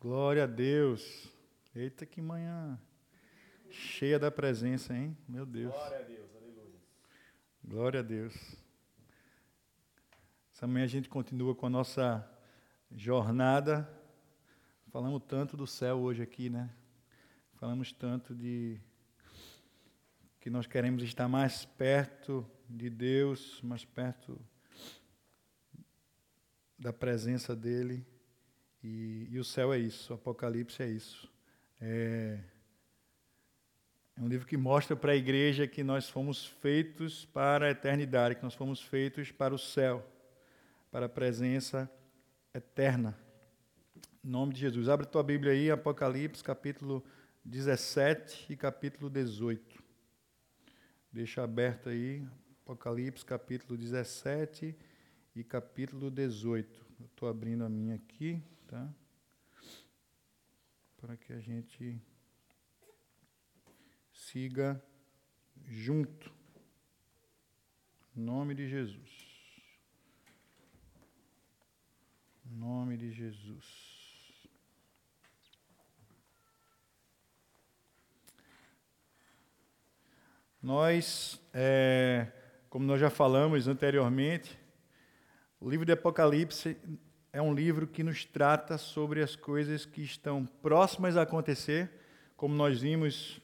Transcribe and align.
Glória 0.00 0.44
a 0.44 0.46
Deus. 0.46 1.28
Eita, 1.74 2.06
que 2.06 2.22
manhã 2.22 2.80
cheia 3.68 4.16
da 4.16 4.30
presença, 4.30 4.94
hein? 4.94 5.18
Meu 5.28 5.44
Deus. 5.44 5.74
Glória 5.74 5.98
a 5.98 6.02
Deus, 6.02 6.36
aleluia. 6.36 6.80
Glória 7.64 8.00
a 8.00 8.02
Deus. 8.04 8.56
Essa 10.54 10.68
manhã 10.68 10.84
a 10.84 10.88
gente 10.88 11.08
continua 11.08 11.52
com 11.52 11.66
a 11.66 11.70
nossa 11.70 12.24
jornada. 12.92 13.92
Falamos 14.92 15.20
tanto 15.26 15.56
do 15.56 15.66
céu 15.66 15.98
hoje 15.98 16.22
aqui, 16.22 16.48
né? 16.48 16.70
Falamos 17.54 17.92
tanto 17.92 18.36
de 18.36 18.80
que 20.38 20.48
nós 20.48 20.68
queremos 20.68 21.02
estar 21.02 21.26
mais 21.26 21.64
perto 21.64 22.48
de 22.70 22.88
Deus, 22.88 23.60
mais 23.62 23.84
perto 23.84 24.40
da 26.78 26.92
presença 26.92 27.56
dEle. 27.56 28.06
E, 28.82 29.26
e 29.30 29.38
o 29.38 29.44
céu 29.44 29.72
é 29.72 29.78
isso, 29.78 30.12
o 30.12 30.16
Apocalipse 30.16 30.82
é 30.82 30.88
isso. 30.88 31.28
É, 31.80 32.38
é 34.16 34.20
um 34.20 34.28
livro 34.28 34.46
que 34.46 34.56
mostra 34.56 34.96
para 34.96 35.12
a 35.12 35.16
igreja 35.16 35.66
que 35.66 35.82
nós 35.82 36.08
fomos 36.08 36.46
feitos 36.46 37.24
para 37.26 37.66
a 37.66 37.70
eternidade, 37.70 38.36
que 38.36 38.42
nós 38.42 38.54
fomos 38.54 38.80
feitos 38.80 39.30
para 39.32 39.54
o 39.54 39.58
céu, 39.58 40.06
para 40.90 41.06
a 41.06 41.08
presença 41.08 41.90
eterna. 42.54 43.18
Em 44.24 44.28
nome 44.28 44.54
de 44.54 44.60
Jesus. 44.60 44.88
Abre 44.88 45.06
tua 45.06 45.22
Bíblia 45.22 45.52
aí, 45.52 45.70
Apocalipse, 45.70 46.42
capítulo 46.42 47.04
17 47.44 48.52
e 48.52 48.56
capítulo 48.56 49.10
18. 49.10 49.82
Deixa 51.12 51.42
aberto 51.42 51.88
aí, 51.88 52.24
Apocalipse, 52.62 53.24
capítulo 53.24 53.76
17 53.76 54.76
e 55.34 55.42
capítulo 55.42 56.10
18. 56.10 56.86
Estou 57.06 57.28
abrindo 57.28 57.64
a 57.64 57.68
minha 57.68 57.96
aqui 57.96 58.42
tá? 58.68 58.94
Para 60.98 61.16
que 61.16 61.32
a 61.32 61.40
gente 61.40 62.00
siga 64.12 64.82
junto. 65.66 66.30
Em 68.14 68.20
nome 68.20 68.54
de 68.54 68.68
Jesus. 68.68 69.10
Em 72.44 72.54
nome 72.56 72.96
de 72.96 73.10
Jesus. 73.10 73.88
Nós, 80.60 81.40
é, 81.54 82.30
como 82.68 82.84
nós 82.84 83.00
já 83.00 83.08
falamos 83.08 83.66
anteriormente, 83.66 84.58
o 85.60 85.70
livro 85.70 85.86
de 85.86 85.92
Apocalipse 85.92 86.76
é 87.32 87.42
um 87.42 87.52
livro 87.52 87.86
que 87.86 88.02
nos 88.02 88.24
trata 88.24 88.78
sobre 88.78 89.22
as 89.22 89.36
coisas 89.36 89.84
que 89.84 90.02
estão 90.02 90.46
próximas 90.62 91.16
a 91.16 91.22
acontecer, 91.22 91.90
como 92.36 92.54
nós 92.54 92.80
vimos 92.80 93.40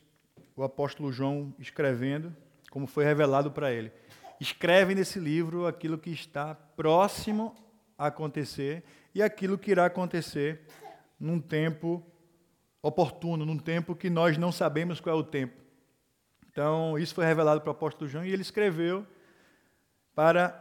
o 0.57 0.63
apóstolo 0.63 1.13
João 1.13 1.55
escrevendo, 1.59 2.35
como 2.71 2.87
foi 2.87 3.05
revelado 3.05 3.51
para 3.51 3.73
ele. 3.73 3.93
Escreve 4.41 4.95
nesse 4.95 5.19
livro 5.19 5.67
aquilo 5.67 5.99
que 5.99 6.11
está 6.11 6.55
próximo 6.55 7.55
a 7.99 8.07
acontecer 8.07 8.83
e 9.15 9.23
aquilo 9.23 9.59
que 9.59 9.71
irá 9.71 9.87
acontecer 9.87 10.63
num 11.21 11.39
tempo 11.39 12.03
oportuno, 12.83 13.45
num 13.45 13.59
tempo 13.59 13.95
que 13.95 14.11
nós 14.11 14.39
não 14.39 14.51
sabemos 14.51 14.99
qual 14.99 15.17
é 15.17 15.19
o 15.19 15.25
tempo. 15.25 15.63
Então, 16.51 16.99
isso 16.99 17.15
foi 17.15 17.25
revelado 17.27 17.61
para 17.61 17.69
o 17.69 17.73
apóstolo 17.73 18.09
João 18.09 18.25
e 18.25 18.33
ele 18.33 18.43
escreveu 18.43 19.07
para 20.15 20.61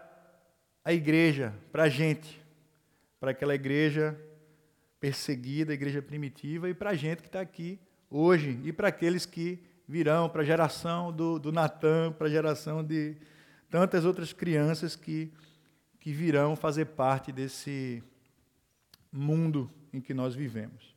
a 0.83 0.91
igreja, 0.91 1.53
para 1.71 1.83
a 1.83 1.89
gente 1.89 2.42
para 3.23 3.31
aquela 3.31 3.55
igreja 3.55 4.19
perseguida, 4.99 5.71
a 5.71 5.73
igreja 5.73 6.01
primitiva, 6.01 6.69
e 6.69 6.73
para 6.73 6.89
a 6.89 6.93
gente 6.93 7.21
que 7.21 7.29
está 7.29 7.39
aqui 7.39 7.79
hoje, 8.09 8.59
e 8.65 8.73
para 8.73 8.89
aqueles 8.89 9.25
que 9.25 9.63
virão, 9.87 10.27
para 10.27 10.41
a 10.41 10.45
geração 10.45 11.09
do, 11.09 11.39
do 11.39 11.49
Natan, 11.49 12.11
para 12.11 12.27
a 12.27 12.29
geração 12.29 12.83
de 12.83 13.15
tantas 13.69 14.03
outras 14.03 14.33
crianças 14.33 14.97
que, 14.97 15.31
que 16.01 16.11
virão 16.11 16.53
fazer 16.57 16.83
parte 16.83 17.31
desse 17.31 18.03
mundo 19.09 19.71
em 19.93 20.01
que 20.01 20.13
nós 20.13 20.35
vivemos. 20.35 20.93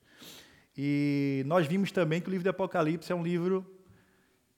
E 0.77 1.45
nós 1.47 1.65
vimos 1.69 1.93
também 1.93 2.21
que 2.21 2.27
o 2.27 2.33
livro 2.33 2.43
do 2.43 2.51
Apocalipse 2.51 3.13
é 3.13 3.15
um 3.15 3.23
livro 3.23 3.65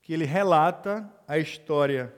que 0.01 0.15
ele 0.15 0.25
relata 0.25 1.07
a 1.27 1.39
história 1.39 2.15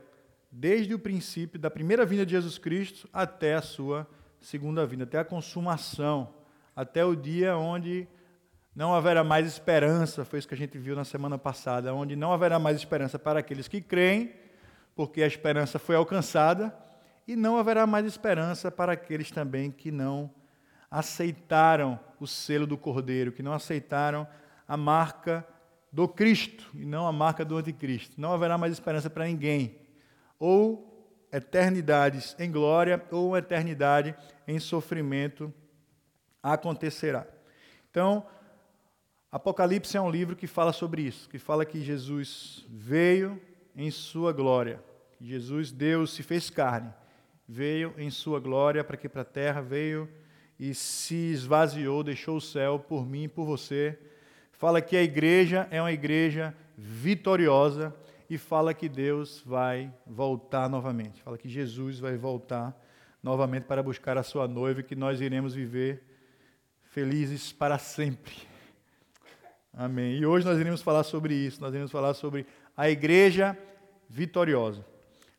desde 0.49 0.95
o 0.95 0.99
princípio 1.01 1.59
da 1.59 1.69
primeira 1.69 2.07
vinda 2.07 2.25
de 2.25 2.31
Jesus 2.31 2.57
Cristo 2.57 3.09
até 3.13 3.55
a 3.55 3.63
sua 3.63 4.07
segunda 4.41 4.87
vinda, 4.87 5.05
até 5.05 5.19
a 5.19 5.25
consumação, 5.25 6.35
até 6.75 7.05
o 7.05 7.15
dia 7.15 7.57
onde 7.57 8.09
não 8.75 8.95
haverá 8.95 9.23
mais 9.23 9.47
esperança, 9.47 10.25
foi 10.25 10.39
isso 10.39 10.49
que 10.49 10.55
a 10.55 10.57
gente 10.57 10.79
viu 10.79 10.97
na 10.97 11.05
semana 11.05 11.37
passada, 11.37 11.93
onde 11.95 12.17
não 12.17 12.33
haverá 12.33 12.59
mais 12.59 12.77
esperança 12.77 13.19
para 13.19 13.41
aqueles 13.41 13.69
que 13.69 13.81
creem, 13.81 14.33
porque 14.95 15.23
a 15.23 15.27
esperança 15.27 15.79
foi 15.79 15.97
alcançada, 15.97 16.75
e 17.27 17.37
não 17.37 17.57
haverá 17.57 17.87
mais 17.87 18.07
esperança 18.07 18.71
para 18.71 18.93
aqueles 18.93 19.31
também 19.31 19.71
que 19.71 19.91
não 19.91 20.31
aceitaram 20.91 21.99
o 22.19 22.27
selo 22.27 22.67
do 22.67 22.77
Cordeiro, 22.77 23.33
que 23.33 23.43
não 23.43 23.53
aceitaram 23.53 24.27
a 24.67 24.77
marca 24.77 25.47
do 25.93 26.09
Cristo 26.09 26.71
e 26.75 26.85
não 26.85 27.07
a 27.07 27.13
marca 27.13 27.45
do 27.45 27.57
Anticristo. 27.57 28.21
Não 28.21 28.33
haverá 28.33 28.59
mais 28.59 28.73
esperança 28.73 29.09
para 29.09 29.27
ninguém. 29.27 29.79
Ou 30.39 30.90
eternidades 31.33 32.35
em 32.39 32.51
glória 32.51 33.03
ou 33.11 33.37
eternidade 33.37 34.15
em 34.47 34.59
sofrimento 34.59 35.53
acontecerá. 36.43 37.27
Então, 37.91 38.25
Apocalipse 39.31 39.97
é 39.97 40.01
um 40.01 40.11
livro 40.11 40.35
que 40.35 40.47
fala 40.47 40.73
sobre 40.73 41.03
isso, 41.03 41.29
que 41.29 41.39
fala 41.39 41.65
que 41.65 41.81
Jesus 41.81 42.67
veio 42.69 43.41
em 43.77 43.91
sua 43.91 44.33
glória. 44.33 44.83
Jesus, 45.21 45.71
Deus, 45.71 46.13
se 46.13 46.23
fez 46.23 46.51
carne, 46.51 46.93
veio 47.47 47.95
em 47.97 48.11
sua 48.11 48.41
glória 48.41 48.83
para 48.83 48.97
que 48.97 49.09
para 49.09 49.23
a 49.23 49.25
terra 49.25 49.61
veio 49.61 50.09
e 50.59 50.75
se 50.75 51.15
esvaziou, 51.15 52.03
deixou 52.03 52.37
o 52.37 52.41
céu 52.41 52.79
por 52.79 53.07
mim 53.07 53.25
e 53.25 53.29
por 53.29 53.45
você. 53.45 53.99
Fala 54.53 54.81
que 54.81 54.97
a 54.97 55.03
igreja 55.03 55.69
é 55.71 55.81
uma 55.81 55.93
igreja 55.93 56.55
vitoriosa, 56.77 57.95
e 58.31 58.39
fala 58.39 58.73
que 58.73 58.89
Deus 58.89 59.43
vai 59.45 59.93
voltar 60.07 60.71
novamente. 60.71 61.21
Fala 61.21 61.37
que 61.37 61.49
Jesus 61.49 61.99
vai 61.99 62.17
voltar 62.17 62.81
novamente 63.21 63.65
para 63.65 63.83
buscar 63.83 64.17
a 64.17 64.23
sua 64.23 64.47
noiva 64.47 64.79
e 64.79 64.85
que 64.85 64.95
nós 64.95 65.21
iremos 65.21 65.53
viver 65.53 66.05
felizes 66.85 67.53
para 67.53 67.77
sempre. 67.77 68.33
Amém. 69.75 70.17
E 70.17 70.25
hoje 70.25 70.47
nós 70.47 70.61
iremos 70.61 70.81
falar 70.81 71.03
sobre 71.03 71.35
isso, 71.35 71.61
nós 71.61 71.75
iremos 71.75 71.91
falar 71.91 72.15
sobre 72.15 72.47
a 72.77 72.89
igreja 72.89 73.59
vitoriosa. 74.09 74.87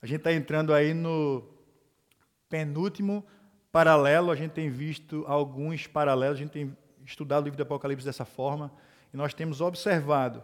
A 0.02 0.06
gente 0.06 0.18
está 0.18 0.34
entrando 0.34 0.73
aí 0.73 0.94
no 0.94 1.47
penúltimo 2.50 3.25
paralelo, 3.72 4.31
a 4.31 4.35
gente 4.35 4.52
tem 4.52 4.69
visto 4.69 5.23
alguns 5.28 5.88
paralelos, 5.88 6.38
a 6.38 6.41
gente 6.41 6.52
tem 6.52 6.78
estudado 7.06 7.44
o 7.44 7.46
livro 7.46 7.58
do 7.58 7.63
Apocalipse 7.63 8.06
dessa 8.06 8.25
forma, 8.25 8.69
e 9.13 9.18
nós 9.18 9.34
temos 9.34 9.62
observado 9.62 10.44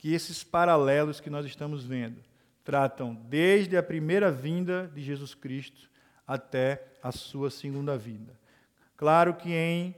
que 0.00 0.14
esses 0.14 0.42
paralelos 0.42 1.20
que 1.20 1.28
nós 1.28 1.44
estamos 1.44 1.84
vendo 1.84 2.22
tratam 2.64 3.14
desde 3.14 3.76
a 3.76 3.82
primeira 3.82 4.32
vinda 4.32 4.90
de 4.94 5.02
Jesus 5.02 5.34
Cristo 5.34 5.90
até 6.26 6.82
a 7.02 7.12
sua 7.12 7.50
segunda 7.50 7.98
vinda. 7.98 8.32
Claro 8.96 9.34
que 9.34 9.52
em 9.52 9.94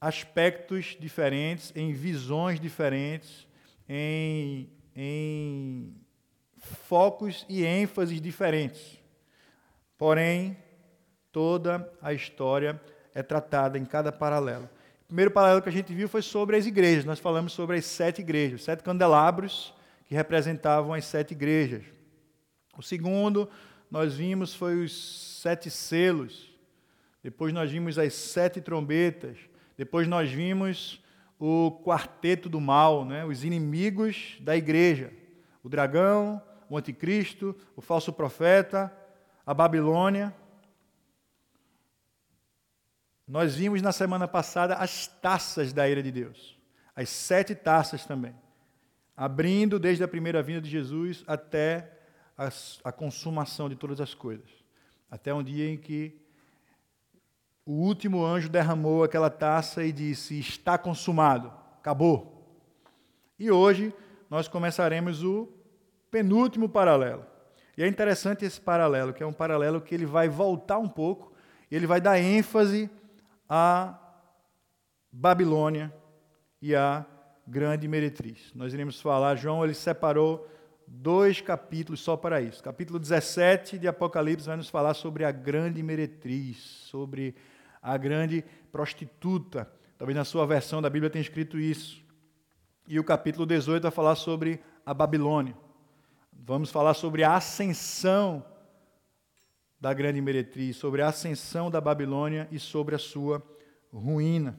aspectos 0.00 0.96
diferentes, 0.98 1.70
em 1.76 1.92
visões 1.92 2.58
diferentes, 2.58 3.46
em, 3.86 4.70
em 4.96 5.94
focos 6.56 7.44
e 7.46 7.62
ênfases 7.62 8.22
diferentes. 8.22 8.98
Porém, 9.98 10.56
toda 11.30 11.92
a 12.00 12.14
história 12.14 12.80
é 13.14 13.22
tratada 13.22 13.76
em 13.76 13.84
cada 13.84 14.10
paralelo 14.10 14.66
primeiro 15.10 15.32
paralelo 15.32 15.60
que 15.60 15.68
a 15.68 15.72
gente 15.72 15.92
viu 15.92 16.08
foi 16.08 16.22
sobre 16.22 16.56
as 16.56 16.66
igrejas. 16.66 17.04
Nós 17.04 17.18
falamos 17.18 17.52
sobre 17.52 17.76
as 17.76 17.84
sete 17.84 18.20
igrejas, 18.20 18.62
sete 18.62 18.84
candelabros 18.84 19.74
que 20.06 20.14
representavam 20.14 20.94
as 20.94 21.04
sete 21.04 21.32
igrejas. 21.32 21.82
O 22.78 22.82
segundo, 22.82 23.50
nós 23.90 24.14
vimos, 24.14 24.54
foi 24.54 24.84
os 24.84 25.40
sete 25.42 25.68
selos. 25.68 26.54
Depois 27.24 27.52
nós 27.52 27.72
vimos 27.72 27.98
as 27.98 28.14
sete 28.14 28.60
trombetas. 28.60 29.36
Depois 29.76 30.06
nós 30.06 30.30
vimos 30.30 31.02
o 31.40 31.82
quarteto 31.84 32.48
do 32.48 32.60
mal, 32.60 33.04
né? 33.04 33.24
os 33.24 33.42
inimigos 33.42 34.36
da 34.40 34.56
igreja. 34.56 35.12
O 35.60 35.68
dragão, 35.68 36.40
o 36.68 36.78
anticristo, 36.78 37.56
o 37.74 37.80
falso 37.80 38.12
profeta, 38.12 38.96
a 39.44 39.52
Babilônia. 39.52 40.32
Nós 43.30 43.54
vimos 43.54 43.80
na 43.80 43.92
semana 43.92 44.26
passada 44.26 44.74
as 44.74 45.06
taças 45.06 45.72
da 45.72 45.88
ira 45.88 46.02
de 46.02 46.10
Deus, 46.10 46.58
as 46.96 47.08
sete 47.08 47.54
taças 47.54 48.04
também, 48.04 48.34
abrindo 49.16 49.78
desde 49.78 50.02
a 50.02 50.08
primeira 50.08 50.42
vinda 50.42 50.60
de 50.60 50.68
Jesus 50.68 51.22
até 51.28 51.92
a, 52.36 52.48
a 52.82 52.90
consumação 52.90 53.68
de 53.68 53.76
todas 53.76 54.00
as 54.00 54.14
coisas, 54.14 54.50
até 55.08 55.32
um 55.32 55.44
dia 55.44 55.70
em 55.70 55.76
que 55.76 56.20
o 57.64 57.70
último 57.70 58.26
anjo 58.26 58.48
derramou 58.48 59.04
aquela 59.04 59.30
taça 59.30 59.84
e 59.84 59.92
disse: 59.92 60.36
Está 60.40 60.76
consumado, 60.76 61.52
acabou. 61.78 62.52
E 63.38 63.48
hoje 63.48 63.94
nós 64.28 64.48
começaremos 64.48 65.22
o 65.22 65.48
penúltimo 66.10 66.68
paralelo. 66.68 67.24
E 67.78 67.84
é 67.84 67.86
interessante 67.86 68.44
esse 68.44 68.60
paralelo, 68.60 69.14
que 69.14 69.22
é 69.22 69.26
um 69.26 69.32
paralelo 69.32 69.80
que 69.80 69.94
ele 69.94 70.04
vai 70.04 70.28
voltar 70.28 70.78
um 70.78 70.88
pouco, 70.88 71.32
ele 71.70 71.86
vai 71.86 72.00
dar 72.00 72.18
ênfase 72.18 72.90
à 73.50 73.98
Babilônia 75.10 75.92
e 76.62 76.72
à 76.72 77.04
grande 77.44 77.88
meretriz. 77.88 78.52
Nós 78.54 78.72
iremos 78.72 79.00
falar, 79.00 79.34
João 79.34 79.64
ele 79.64 79.74
separou 79.74 80.48
dois 80.86 81.40
capítulos 81.40 82.00
só 82.00 82.16
para 82.16 82.40
isso. 82.40 82.62
Capítulo 82.62 82.96
17 82.96 83.76
de 83.76 83.88
Apocalipse 83.88 84.46
vai 84.46 84.56
nos 84.56 84.68
falar 84.68 84.94
sobre 84.94 85.24
a 85.24 85.32
grande 85.32 85.82
meretriz, 85.82 86.58
sobre 86.58 87.34
a 87.82 87.96
grande 87.96 88.44
prostituta. 88.70 89.68
Talvez 89.98 90.16
na 90.16 90.24
sua 90.24 90.46
versão 90.46 90.80
da 90.80 90.88
Bíblia 90.88 91.10
tenha 91.10 91.22
escrito 91.22 91.58
isso. 91.58 92.04
E 92.86 93.00
o 93.00 93.04
capítulo 93.04 93.44
18 93.44 93.82
vai 93.82 93.90
falar 93.90 94.14
sobre 94.14 94.60
a 94.86 94.94
Babilônia. 94.94 95.56
Vamos 96.32 96.70
falar 96.70 96.94
sobre 96.94 97.24
a 97.24 97.34
ascensão 97.34 98.44
da 99.80 99.94
grande 99.94 100.20
meretriz, 100.20 100.76
sobre 100.76 101.00
a 101.00 101.08
ascensão 101.08 101.70
da 101.70 101.80
Babilônia 101.80 102.46
e 102.52 102.58
sobre 102.58 102.94
a 102.94 102.98
sua 102.98 103.42
ruína. 103.92 104.58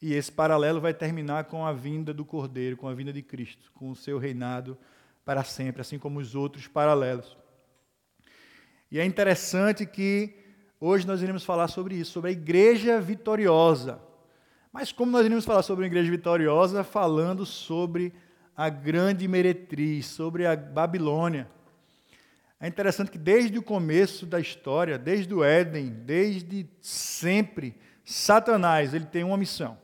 E 0.00 0.12
esse 0.14 0.30
paralelo 0.30 0.80
vai 0.80 0.94
terminar 0.94 1.44
com 1.44 1.66
a 1.66 1.72
vinda 1.72 2.12
do 2.12 2.24
Cordeiro, 2.24 2.76
com 2.76 2.86
a 2.86 2.94
vinda 2.94 3.12
de 3.12 3.22
Cristo, 3.22 3.72
com 3.74 3.90
o 3.90 3.96
seu 3.96 4.18
reinado 4.18 4.76
para 5.24 5.42
sempre, 5.42 5.80
assim 5.80 5.98
como 5.98 6.20
os 6.20 6.34
outros 6.34 6.68
paralelos. 6.68 7.36
E 8.90 9.00
é 9.00 9.04
interessante 9.04 9.86
que 9.86 10.36
hoje 10.78 11.06
nós 11.06 11.22
iremos 11.22 11.44
falar 11.44 11.68
sobre 11.68 11.96
isso, 11.96 12.12
sobre 12.12 12.30
a 12.30 12.32
igreja 12.32 13.00
vitoriosa. 13.00 14.00
Mas 14.70 14.92
como 14.92 15.10
nós 15.10 15.24
iremos 15.24 15.44
falar 15.44 15.62
sobre 15.62 15.84
a 15.84 15.86
igreja 15.86 16.10
vitoriosa, 16.10 16.84
falando 16.84 17.46
sobre 17.46 18.12
a 18.56 18.68
grande 18.68 19.26
meretriz, 19.26 20.06
sobre 20.06 20.46
a 20.46 20.54
Babilônia. 20.54 21.48
É 22.64 22.66
interessante 22.66 23.10
que 23.10 23.18
desde 23.18 23.58
o 23.58 23.62
começo 23.62 24.24
da 24.24 24.40
história, 24.40 24.96
desde 24.96 25.34
o 25.34 25.44
Éden, 25.44 25.90
desde 25.90 26.66
sempre, 26.80 27.76
Satanás 28.02 28.94
ele 28.94 29.04
tem 29.04 29.22
uma 29.22 29.36
missão: 29.36 29.76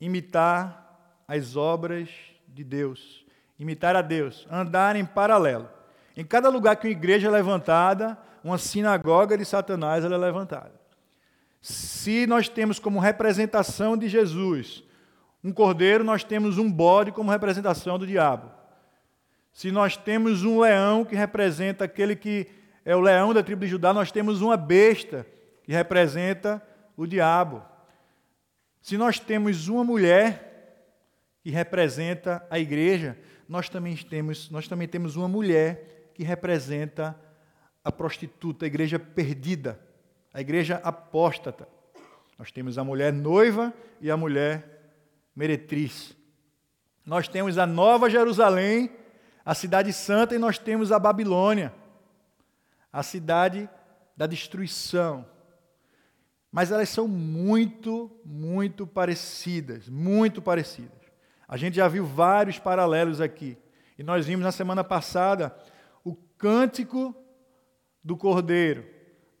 imitar 0.00 1.22
as 1.28 1.56
obras 1.56 2.08
de 2.48 2.64
Deus, 2.64 3.26
imitar 3.58 3.96
a 3.96 4.00
Deus, 4.00 4.48
andar 4.50 4.96
em 4.96 5.04
paralelo. 5.04 5.68
Em 6.16 6.24
cada 6.24 6.48
lugar 6.48 6.76
que 6.76 6.86
uma 6.86 6.92
igreja 6.92 7.28
é 7.28 7.30
levantada, 7.30 8.16
uma 8.42 8.56
sinagoga 8.56 9.36
de 9.36 9.44
Satanás 9.44 10.02
é 10.02 10.08
levantada. 10.08 10.80
Se 11.60 12.26
nós 12.26 12.48
temos 12.48 12.78
como 12.78 12.98
representação 12.98 13.94
de 13.94 14.08
Jesus 14.08 14.82
um 15.44 15.52
cordeiro, 15.52 16.02
nós 16.02 16.24
temos 16.24 16.56
um 16.56 16.72
bode 16.72 17.12
como 17.12 17.30
representação 17.30 17.98
do 17.98 18.06
diabo. 18.06 18.59
Se 19.52 19.70
nós 19.70 19.96
temos 19.96 20.44
um 20.44 20.60
leão 20.60 21.04
que 21.04 21.14
representa 21.14 21.84
aquele 21.84 22.14
que 22.14 22.46
é 22.84 22.94
o 22.94 23.00
leão 23.00 23.34
da 23.34 23.42
tribo 23.42 23.64
de 23.64 23.70
Judá, 23.70 23.92
nós 23.92 24.10
temos 24.10 24.40
uma 24.40 24.56
besta 24.56 25.26
que 25.62 25.72
representa 25.72 26.62
o 26.96 27.06
diabo. 27.06 27.62
Se 28.80 28.96
nós 28.96 29.18
temos 29.18 29.68
uma 29.68 29.84
mulher 29.84 30.50
que 31.42 31.50
representa 31.50 32.46
a 32.50 32.58
igreja, 32.58 33.18
nós 33.48 33.68
também 33.68 33.96
temos, 33.96 34.50
nós 34.50 34.68
também 34.68 34.88
temos 34.88 35.16
uma 35.16 35.28
mulher 35.28 36.10
que 36.14 36.22
representa 36.22 37.18
a 37.82 37.90
prostituta, 37.90 38.64
a 38.64 38.68
igreja 38.68 38.98
perdida, 38.98 39.80
a 40.32 40.40
igreja 40.40 40.80
apóstata. 40.84 41.68
Nós 42.38 42.50
temos 42.50 42.78
a 42.78 42.84
mulher 42.84 43.12
noiva 43.12 43.72
e 44.00 44.10
a 44.10 44.16
mulher 44.16 44.94
meretriz. 45.34 46.16
Nós 47.04 47.28
temos 47.28 47.58
a 47.58 47.66
Nova 47.66 48.08
Jerusalém, 48.08 48.90
a 49.50 49.54
cidade 49.54 49.92
santa, 49.92 50.32
e 50.32 50.38
nós 50.38 50.58
temos 50.58 50.92
a 50.92 50.98
Babilônia, 51.00 51.74
a 52.92 53.02
cidade 53.02 53.68
da 54.16 54.24
destruição. 54.24 55.26
Mas 56.52 56.70
elas 56.70 56.88
são 56.88 57.08
muito, 57.08 58.08
muito 58.24 58.86
parecidas, 58.86 59.88
muito 59.88 60.40
parecidas. 60.40 61.02
A 61.48 61.56
gente 61.56 61.74
já 61.74 61.88
viu 61.88 62.06
vários 62.06 62.60
paralelos 62.60 63.20
aqui. 63.20 63.58
E 63.98 64.04
nós 64.04 64.24
vimos 64.24 64.44
na 64.44 64.52
semana 64.52 64.84
passada 64.84 65.52
o 66.04 66.14
cântico 66.38 67.12
do 68.04 68.16
Cordeiro. 68.16 68.86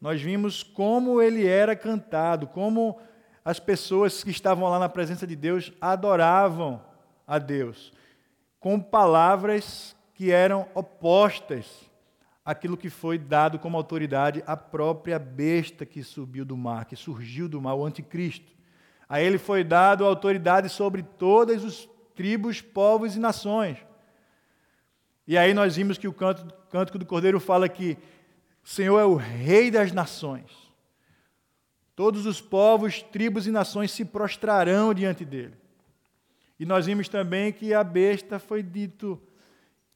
Nós 0.00 0.20
vimos 0.20 0.64
como 0.64 1.22
ele 1.22 1.46
era 1.46 1.76
cantado, 1.76 2.48
como 2.48 3.00
as 3.44 3.60
pessoas 3.60 4.24
que 4.24 4.30
estavam 4.32 4.68
lá 4.68 4.80
na 4.80 4.88
presença 4.88 5.24
de 5.24 5.36
Deus 5.36 5.72
adoravam 5.80 6.84
a 7.28 7.38
Deus, 7.38 7.92
com 8.58 8.80
palavras 8.80 9.94
que 10.20 10.30
eram 10.30 10.68
opostas 10.74 11.66
àquilo 12.44 12.76
que 12.76 12.90
foi 12.90 13.16
dado 13.16 13.58
como 13.58 13.78
autoridade 13.78 14.44
à 14.46 14.54
própria 14.54 15.18
besta 15.18 15.86
que 15.86 16.02
subiu 16.02 16.44
do 16.44 16.58
mar, 16.58 16.84
que 16.84 16.94
surgiu 16.94 17.48
do 17.48 17.58
mar, 17.58 17.72
o 17.72 17.86
anticristo. 17.86 18.52
A 19.08 19.18
ele 19.18 19.38
foi 19.38 19.64
dado 19.64 20.04
autoridade 20.04 20.68
sobre 20.68 21.02
todos 21.02 21.64
os 21.64 21.88
tribos, 22.14 22.60
povos 22.60 23.16
e 23.16 23.18
nações. 23.18 23.78
E 25.26 25.38
aí 25.38 25.54
nós 25.54 25.76
vimos 25.76 25.96
que 25.96 26.06
o 26.06 26.12
canto, 26.12 26.54
Cântico 26.68 26.98
do 26.98 27.06
Cordeiro 27.06 27.40
fala 27.40 27.66
que 27.66 27.96
o 28.62 28.68
Senhor 28.68 28.98
é 28.98 29.04
o 29.06 29.14
Rei 29.14 29.70
das 29.70 29.90
nações. 29.90 30.52
Todos 31.96 32.26
os 32.26 32.42
povos, 32.42 33.00
tribos 33.00 33.46
e 33.46 33.50
nações 33.50 33.90
se 33.90 34.04
prostrarão 34.04 34.92
diante 34.92 35.24
dele. 35.24 35.56
E 36.58 36.66
nós 36.66 36.84
vimos 36.84 37.08
também 37.08 37.54
que 37.54 37.72
a 37.72 37.82
besta 37.82 38.38
foi 38.38 38.62
dito: 38.62 39.18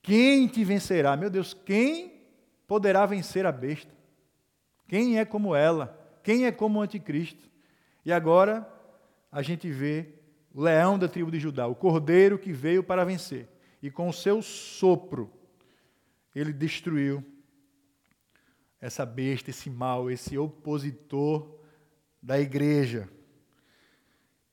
quem 0.04 0.46
te 0.46 0.62
vencerá? 0.62 1.16
Meu 1.16 1.30
Deus, 1.30 1.54
quem 1.54 2.20
poderá 2.68 3.06
vencer 3.06 3.46
a 3.46 3.50
besta? 3.50 3.90
Quem 4.86 5.18
é 5.18 5.24
como 5.24 5.56
ela? 5.56 5.98
Quem 6.22 6.44
é 6.44 6.52
como 6.52 6.78
o 6.78 6.82
anticristo? 6.82 7.48
E 8.04 8.12
agora 8.12 8.70
a 9.32 9.40
gente 9.40 9.70
vê 9.70 10.12
o 10.52 10.60
leão 10.60 10.98
da 10.98 11.08
tribo 11.08 11.30
de 11.30 11.40
Judá, 11.40 11.66
o 11.66 11.74
cordeiro 11.74 12.38
que 12.38 12.52
veio 12.52 12.84
para 12.84 13.02
vencer. 13.02 13.48
E 13.82 13.90
com 13.90 14.06
o 14.06 14.12
seu 14.12 14.42
sopro, 14.42 15.32
ele 16.34 16.52
destruiu 16.52 17.24
essa 18.78 19.06
besta, 19.06 19.48
esse 19.48 19.70
mal, 19.70 20.10
esse 20.10 20.36
opositor 20.36 21.58
da 22.22 22.38
igreja. 22.38 23.08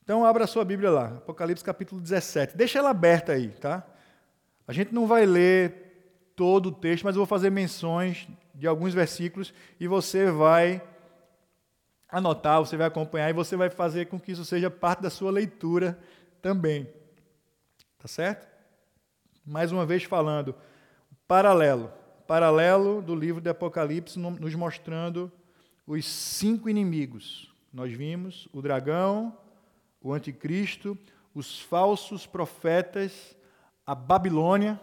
Então, 0.01 0.24
abra 0.24 0.45
a 0.45 0.48
sua 0.48 0.63
Bíblia 0.63 0.89
lá, 0.89 1.07
Apocalipse 1.18 1.63
capítulo 1.63 2.00
17. 2.00 2.55
Deixa 2.55 2.79
ela 2.79 2.91
aberta 2.91 3.34
aí, 3.34 3.50
tá? 3.50 3.90
A 4.68 4.74
gente 4.74 4.94
não 4.94 5.08
vai 5.08 5.25
ler 5.25 6.34
todo 6.36 6.68
o 6.68 6.72
texto, 6.72 7.03
mas 7.03 7.15
eu 7.15 7.20
vou 7.20 7.25
fazer 7.25 7.50
menções 7.50 8.27
de 8.53 8.68
alguns 8.68 8.94
versículos 8.94 9.53
e 9.80 9.88
você 9.88 10.32
vai 10.32 10.82
anotar, 12.10 12.60
você 12.60 12.75
vai 12.75 12.88
acompanhar 12.88 13.30
e 13.30 13.34
você 13.34 13.56
vai 13.56 13.70
fazer 13.70 14.08
com 14.08 14.20
que 14.20 14.32
isso 14.34 14.44
seja 14.44 14.70
parte 14.70 15.01
da 15.01 15.10
sua 15.10 15.32
leitura 15.32 15.98
também. 16.41 16.88
Tá 17.98 18.08
certo? 18.08 18.48
Mais 19.46 19.72
uma 19.72 19.86
vez 19.86 20.03
falando, 20.03 20.53
paralelo. 21.27 21.91
Paralelo 22.27 23.01
do 23.01 23.15
livro 23.15 23.41
de 23.41 23.50
Apocalipse 23.50 24.20
nos 24.20 24.56
mostrando 24.56 25.32
os 25.86 26.06
cinco 26.06 26.70
inimigos. 26.70 27.53
Nós 27.74 27.91
vimos 27.94 28.48
o 28.53 28.62
dragão, 28.62 29.38
o 30.01 30.13
anticristo, 30.13 30.98
os 31.34 31.60
falsos 31.60 32.25
profetas, 32.25 33.36
a 33.91 33.95
Babilônia 33.95 34.79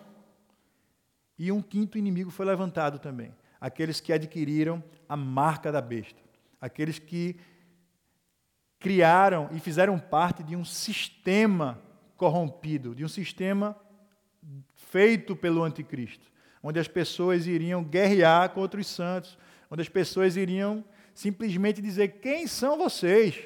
e 1.39 1.51
um 1.51 1.63
quinto 1.63 1.97
inimigo 1.97 2.31
foi 2.31 2.45
levantado 2.45 2.99
também, 2.99 3.35
aqueles 3.59 4.01
que 4.01 4.13
adquiriram 4.13 4.85
a 5.09 5.17
marca 5.17 5.73
da 5.73 5.81
besta 5.81 6.29
aqueles 6.61 6.99
que 6.99 7.37
criaram 8.79 9.49
e 9.53 9.61
fizeram 9.61 9.99
parte 9.99 10.43
de 10.43 10.55
um 10.55 10.63
sistema 10.63 11.81
corrompido, 12.19 12.95
de 12.95 13.03
um 13.03 13.09
sistema 13.09 13.75
feito 14.75 15.35
pelo 15.35 15.63
anticristo, 15.63 16.31
onde 16.63 16.79
as 16.79 16.89
pessoas 16.89 17.47
iriam 17.47 17.83
guerrear 17.83 18.51
contra 18.51 18.79
os 18.79 18.87
santos, 18.87 19.39
onde 19.71 19.81
as 19.81 19.89
pessoas 19.89 20.37
iriam 20.37 20.85
simplesmente 21.15 21.81
dizer: 21.81 22.21
quem 22.21 22.47
são 22.47 22.77
vocês? 22.77 23.41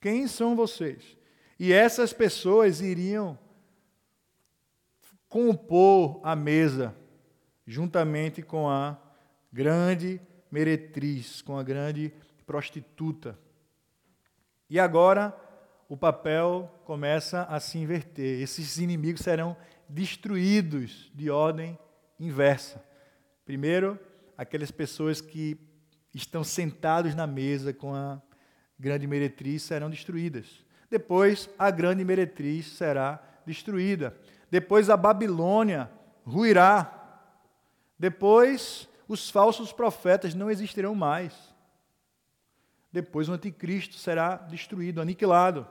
Quem 0.00 0.26
são 0.26 0.56
vocês? 0.56 1.16
E 1.56 1.72
essas 1.72 2.12
pessoas 2.12 2.80
iriam 2.80 3.38
compor 5.34 6.20
a 6.22 6.36
mesa 6.36 6.94
juntamente 7.66 8.40
com 8.40 8.70
a 8.70 8.96
grande 9.52 10.20
meretriz, 10.48 11.42
com 11.42 11.58
a 11.58 11.62
grande 11.64 12.12
prostituta. 12.46 13.36
E 14.70 14.78
agora 14.78 15.36
o 15.88 15.96
papel 15.96 16.72
começa 16.84 17.42
a 17.46 17.58
se 17.58 17.78
inverter. 17.78 18.42
Esses 18.42 18.78
inimigos 18.78 19.22
serão 19.22 19.56
destruídos 19.88 21.10
de 21.12 21.28
ordem 21.30 21.76
inversa. 22.20 22.80
Primeiro, 23.44 23.98
aquelas 24.38 24.70
pessoas 24.70 25.20
que 25.20 25.58
estão 26.14 26.44
sentados 26.44 27.12
na 27.12 27.26
mesa 27.26 27.74
com 27.74 27.92
a 27.92 28.22
grande 28.78 29.08
meretriz 29.08 29.64
serão 29.64 29.90
destruídas. 29.90 30.64
Depois 30.88 31.50
a 31.58 31.72
grande 31.72 32.04
meretriz 32.04 32.66
será 32.66 33.20
destruída. 33.44 34.16
Depois 34.54 34.88
a 34.88 34.96
Babilônia 34.96 35.90
ruirá. 36.24 36.88
Depois 37.98 38.88
os 39.08 39.28
falsos 39.28 39.72
profetas 39.72 40.32
não 40.32 40.48
existirão 40.48 40.94
mais. 40.94 41.34
Depois 42.92 43.28
o 43.28 43.32
anticristo 43.32 43.96
será 43.96 44.36
destruído, 44.36 45.00
aniquilado. 45.00 45.66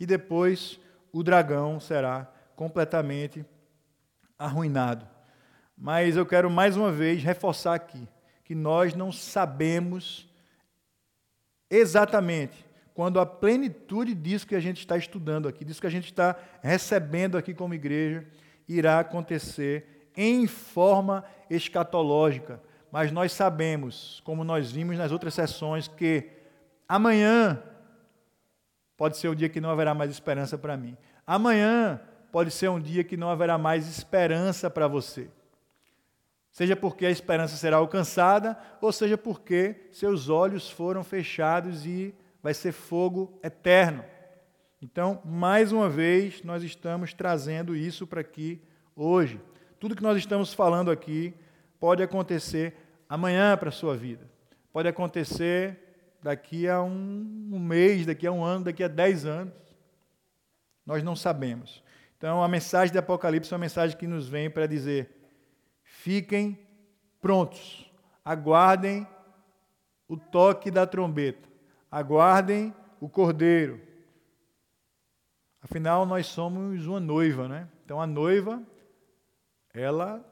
E 0.00 0.06
depois 0.06 0.80
o 1.12 1.22
dragão 1.22 1.78
será 1.78 2.32
completamente 2.56 3.44
arruinado. 4.38 5.06
Mas 5.76 6.16
eu 6.16 6.24
quero 6.24 6.48
mais 6.50 6.78
uma 6.78 6.90
vez 6.90 7.22
reforçar 7.22 7.74
aqui 7.74 8.08
que 8.42 8.54
nós 8.54 8.94
não 8.94 9.12
sabemos 9.12 10.26
exatamente 11.68 12.64
quando 12.94 13.18
a 13.18 13.26
plenitude 13.26 14.14
disso 14.14 14.46
que 14.46 14.54
a 14.54 14.60
gente 14.60 14.78
está 14.78 14.96
estudando 14.96 15.48
aqui, 15.48 15.64
disso 15.64 15.80
que 15.80 15.86
a 15.86 15.90
gente 15.90 16.06
está 16.06 16.36
recebendo 16.62 17.36
aqui 17.36 17.52
como 17.52 17.74
igreja, 17.74 18.24
irá 18.68 19.00
acontecer 19.00 20.08
em 20.16 20.46
forma 20.46 21.24
escatológica. 21.50 22.62
Mas 22.92 23.10
nós 23.10 23.32
sabemos, 23.32 24.22
como 24.24 24.44
nós 24.44 24.70
vimos 24.70 24.96
nas 24.96 25.10
outras 25.10 25.34
sessões, 25.34 25.88
que 25.88 26.30
amanhã 26.88 27.60
pode 28.96 29.16
ser 29.16 29.26
o 29.26 29.34
dia 29.34 29.48
que 29.48 29.60
não 29.60 29.70
haverá 29.70 29.92
mais 29.92 30.12
esperança 30.12 30.56
para 30.56 30.76
mim. 30.76 30.96
Amanhã 31.26 32.00
pode 32.30 32.52
ser 32.52 32.68
um 32.68 32.80
dia 32.80 33.02
que 33.02 33.16
não 33.16 33.28
haverá 33.28 33.58
mais 33.58 33.88
esperança 33.88 34.70
para 34.70 34.86
você. 34.86 35.28
Seja 36.52 36.76
porque 36.76 37.04
a 37.04 37.10
esperança 37.10 37.56
será 37.56 37.78
alcançada, 37.78 38.56
ou 38.80 38.92
seja 38.92 39.18
porque 39.18 39.88
seus 39.90 40.28
olhos 40.28 40.70
foram 40.70 41.02
fechados 41.02 41.84
e 41.84 42.14
vai 42.44 42.52
ser 42.52 42.72
fogo 42.72 43.40
eterno. 43.42 44.04
Então, 44.82 45.18
mais 45.24 45.72
uma 45.72 45.88
vez, 45.88 46.42
nós 46.42 46.62
estamos 46.62 47.14
trazendo 47.14 47.74
isso 47.74 48.06
para 48.06 48.20
aqui 48.20 48.60
hoje. 48.94 49.40
Tudo 49.80 49.96
que 49.96 50.02
nós 50.02 50.18
estamos 50.18 50.52
falando 50.52 50.90
aqui 50.90 51.32
pode 51.80 52.02
acontecer 52.02 52.76
amanhã 53.08 53.56
para 53.56 53.70
a 53.70 53.72
sua 53.72 53.96
vida. 53.96 54.28
Pode 54.74 54.86
acontecer 54.86 56.18
daqui 56.22 56.68
a 56.68 56.82
um, 56.82 57.48
um 57.50 57.58
mês, 57.58 58.04
daqui 58.04 58.26
a 58.26 58.32
um 58.32 58.44
ano, 58.44 58.66
daqui 58.66 58.84
a 58.84 58.88
dez 58.88 59.24
anos. 59.24 59.54
Nós 60.84 61.02
não 61.02 61.16
sabemos. 61.16 61.82
Então, 62.18 62.44
a 62.44 62.48
mensagem 62.48 62.92
de 62.92 62.98
Apocalipse 62.98 63.50
é 63.50 63.56
uma 63.56 63.62
mensagem 63.62 63.96
que 63.96 64.06
nos 64.06 64.28
vem 64.28 64.50
para 64.50 64.66
dizer: 64.66 65.08
Fiquem 65.82 66.58
prontos, 67.22 67.90
aguardem 68.22 69.06
o 70.06 70.18
toque 70.18 70.70
da 70.70 70.86
trombeta, 70.86 71.48
aguardem 71.94 72.74
o 73.00 73.08
cordeiro. 73.08 73.80
Afinal, 75.62 76.04
nós 76.04 76.26
somos 76.26 76.86
uma 76.86 76.98
noiva, 76.98 77.46
né? 77.46 77.68
Então 77.84 78.00
a 78.00 78.06
noiva, 78.06 78.60
ela 79.72 80.24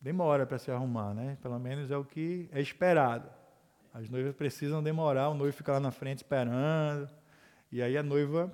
demora 0.00 0.44
para 0.44 0.58
se 0.58 0.68
arrumar, 0.68 1.14
né? 1.14 1.38
Pelo 1.40 1.58
menos 1.60 1.92
é 1.92 1.96
o 1.96 2.04
que 2.04 2.48
é 2.52 2.60
esperado. 2.60 3.30
As 3.94 4.10
noivas 4.10 4.34
precisam 4.34 4.82
demorar, 4.82 5.28
o 5.28 5.34
noivo 5.34 5.56
fica 5.56 5.72
lá 5.72 5.80
na 5.80 5.92
frente 5.92 6.18
esperando, 6.18 7.08
e 7.70 7.80
aí 7.80 7.96
a 7.96 8.02
noiva. 8.02 8.52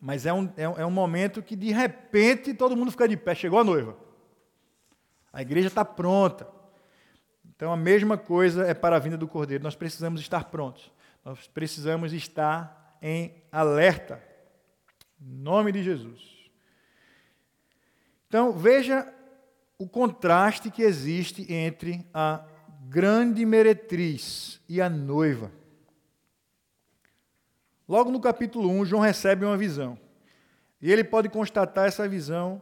Mas 0.00 0.26
é 0.26 0.32
um, 0.32 0.48
é 0.56 0.68
um, 0.68 0.78
é 0.78 0.86
um 0.86 0.90
momento 0.90 1.42
que 1.42 1.56
de 1.56 1.72
repente 1.72 2.54
todo 2.54 2.76
mundo 2.76 2.92
fica 2.92 3.08
de 3.08 3.16
pé, 3.16 3.34
chegou 3.34 3.58
a 3.58 3.64
noiva. 3.64 3.96
A 5.32 5.42
igreja 5.42 5.66
está 5.66 5.84
pronta. 5.84 6.46
Então 7.62 7.72
a 7.72 7.76
mesma 7.76 8.18
coisa 8.18 8.66
é 8.66 8.74
para 8.74 8.96
a 8.96 8.98
vinda 8.98 9.16
do 9.16 9.28
Cordeiro. 9.28 9.62
Nós 9.62 9.76
precisamos 9.76 10.20
estar 10.20 10.46
prontos. 10.46 10.90
Nós 11.24 11.46
precisamos 11.46 12.12
estar 12.12 12.98
em 13.00 13.32
alerta. 13.52 14.20
Em 15.20 15.32
nome 15.32 15.70
de 15.70 15.80
Jesus. 15.80 16.50
Então 18.26 18.50
veja 18.50 19.06
o 19.78 19.88
contraste 19.88 20.72
que 20.72 20.82
existe 20.82 21.46
entre 21.52 22.04
a 22.12 22.44
grande 22.88 23.46
meretriz 23.46 24.60
e 24.68 24.80
a 24.80 24.90
noiva. 24.90 25.52
Logo 27.88 28.10
no 28.10 28.18
capítulo 28.18 28.68
1, 28.70 28.86
João 28.86 29.02
recebe 29.02 29.44
uma 29.44 29.56
visão. 29.56 29.96
E 30.80 30.90
ele 30.90 31.04
pode 31.04 31.28
constatar 31.28 31.86
essa 31.86 32.08
visão 32.08 32.60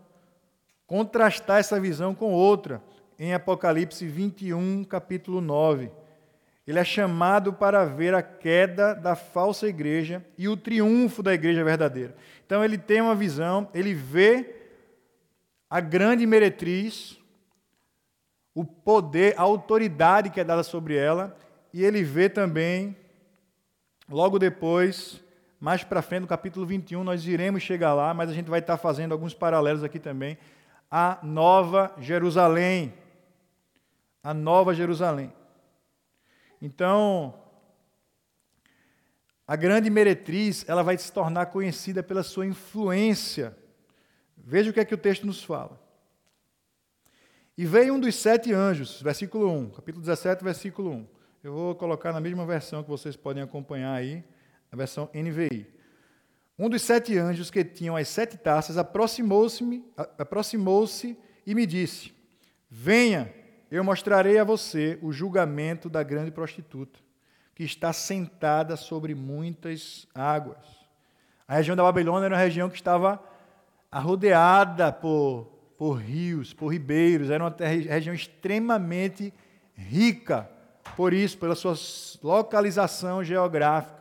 contrastar 0.91 1.59
essa 1.61 1.79
visão 1.79 2.17
com 2.17 2.33
outra, 2.33 2.83
em 3.21 3.35
Apocalipse 3.35 4.07
21, 4.07 4.83
capítulo 4.83 5.43
9. 5.43 5.91
Ele 6.67 6.79
é 6.79 6.85
chamado 6.85 7.53
para 7.53 7.85
ver 7.85 8.15
a 8.15 8.23
queda 8.23 8.95
da 8.95 9.15
falsa 9.15 9.69
igreja 9.69 10.25
e 10.39 10.49
o 10.49 10.57
triunfo 10.57 11.23
da 11.23 11.35
igreja 11.35 11.63
verdadeira. 11.63 12.17
Então 12.47 12.65
ele 12.65 12.79
tem 12.79 13.03
uma 13.03 13.15
visão, 13.15 13.69
ele 13.75 13.93
vê 13.93 14.57
a 15.69 15.81
grande 15.81 16.27
meretriz, 16.27 17.19
o 18.55 18.65
poder, 18.65 19.35
a 19.37 19.43
autoridade 19.43 20.31
que 20.31 20.41
é 20.41 20.45
dada 20.45 20.63
sobre 20.63 20.97
ela, 20.97 21.37
e 21.75 21.85
ele 21.85 22.03
vê 22.03 22.27
também, 22.27 22.97
logo 24.09 24.39
depois, 24.39 25.23
mais 25.61 25.85
para 25.85 26.01
frente, 26.01 26.23
no 26.23 26.27
capítulo 26.27 26.65
21, 26.65 27.05
nós 27.05 27.27
iremos 27.27 27.63
chegar 27.63 27.93
lá, 27.93 28.15
mas 28.15 28.31
a 28.31 28.33
gente 28.33 28.49
vai 28.49 28.61
estar 28.61 28.79
fazendo 28.79 29.13
alguns 29.13 29.35
paralelos 29.35 29.85
aqui 29.85 29.99
também 29.99 30.39
a 30.91 31.19
Nova 31.23 31.93
Jerusalém. 31.99 32.93
A 34.23 34.35
Nova 34.35 34.75
Jerusalém. 34.75 35.33
Então, 36.61 37.35
a 39.47 39.57
grande 39.57 39.91
meretriz, 39.91 40.65
ela 40.69 40.83
vai 40.83 40.97
se 40.97 41.11
tornar 41.11 41.47
conhecida 41.47 42.03
pela 42.03 42.23
sua 42.23 42.47
influência. 42.47 43.57
Veja 44.37 44.71
o 44.71 44.73
que 44.73 44.81
é 44.81 44.85
que 44.85 44.95
o 44.95 44.99
texto 44.99 45.27
nos 45.27 45.43
fala. 45.43 45.81
E 47.59 47.67
veio 47.67 47.95
um 47.95 48.01
dos 48.01 48.15
sete 48.15 48.53
anjos, 48.53 49.03
versículo 49.03 49.51
1, 49.51 49.71
capítulo 49.71 50.03
17, 50.03 50.45
versículo 50.45 50.91
1. 50.93 51.07
Eu 51.43 51.53
vou 51.53 51.75
colocar 51.75 52.13
na 52.13 52.21
mesma 52.21 52.47
versão 52.47 52.83
que 52.83 52.89
vocês 52.89 53.17
podem 53.17 53.43
acompanhar 53.43 53.95
aí, 53.95 54.23
a 54.71 54.77
versão 54.77 55.11
NVI. 55.15 55.67
Um 56.59 56.69
dos 56.69 56.83
sete 56.83 57.19
anjos 57.19 57.51
que 57.51 57.65
tinham 57.65 57.97
as 57.97 58.07
sete 58.07 58.37
taças 58.37 58.77
aproximou-se 58.77 59.83
aproximou 60.19 60.87
e 61.47 61.55
me 61.55 61.67
disse: 61.67 62.13
Venha, 62.71 63.35
eu 63.71 63.85
mostrarei 63.85 64.39
a 64.39 64.45
você 64.45 64.99
o 65.01 65.13
julgamento 65.13 65.89
da 65.89 66.03
grande 66.03 66.31
prostituta, 66.31 66.99
que 67.55 67.63
está 67.63 67.93
sentada 67.93 68.77
sobre 68.77 69.15
muitas 69.15 70.09
águas. 70.15 70.67
A 71.47 71.55
região 71.55 71.77
da 71.77 71.83
Babilônia 71.83 72.27
era 72.27 72.35
uma 72.35 72.41
região 72.41 72.69
que 72.69 72.77
estava 72.77 73.23
arrodeada 73.91 74.93
por, 74.93 75.45
por 75.77 75.95
rios, 75.95 76.53
por 76.53 76.69
ribeiros, 76.69 77.31
era 77.31 77.45
uma 77.45 77.55
região 77.59 78.15
extremamente 78.15 79.33
rica, 79.75 80.51
por 80.97 81.13
isso, 81.13 81.39
pela 81.39 81.55
sua 81.55 81.75
localização 82.23 83.23
geográfica. 83.23 84.01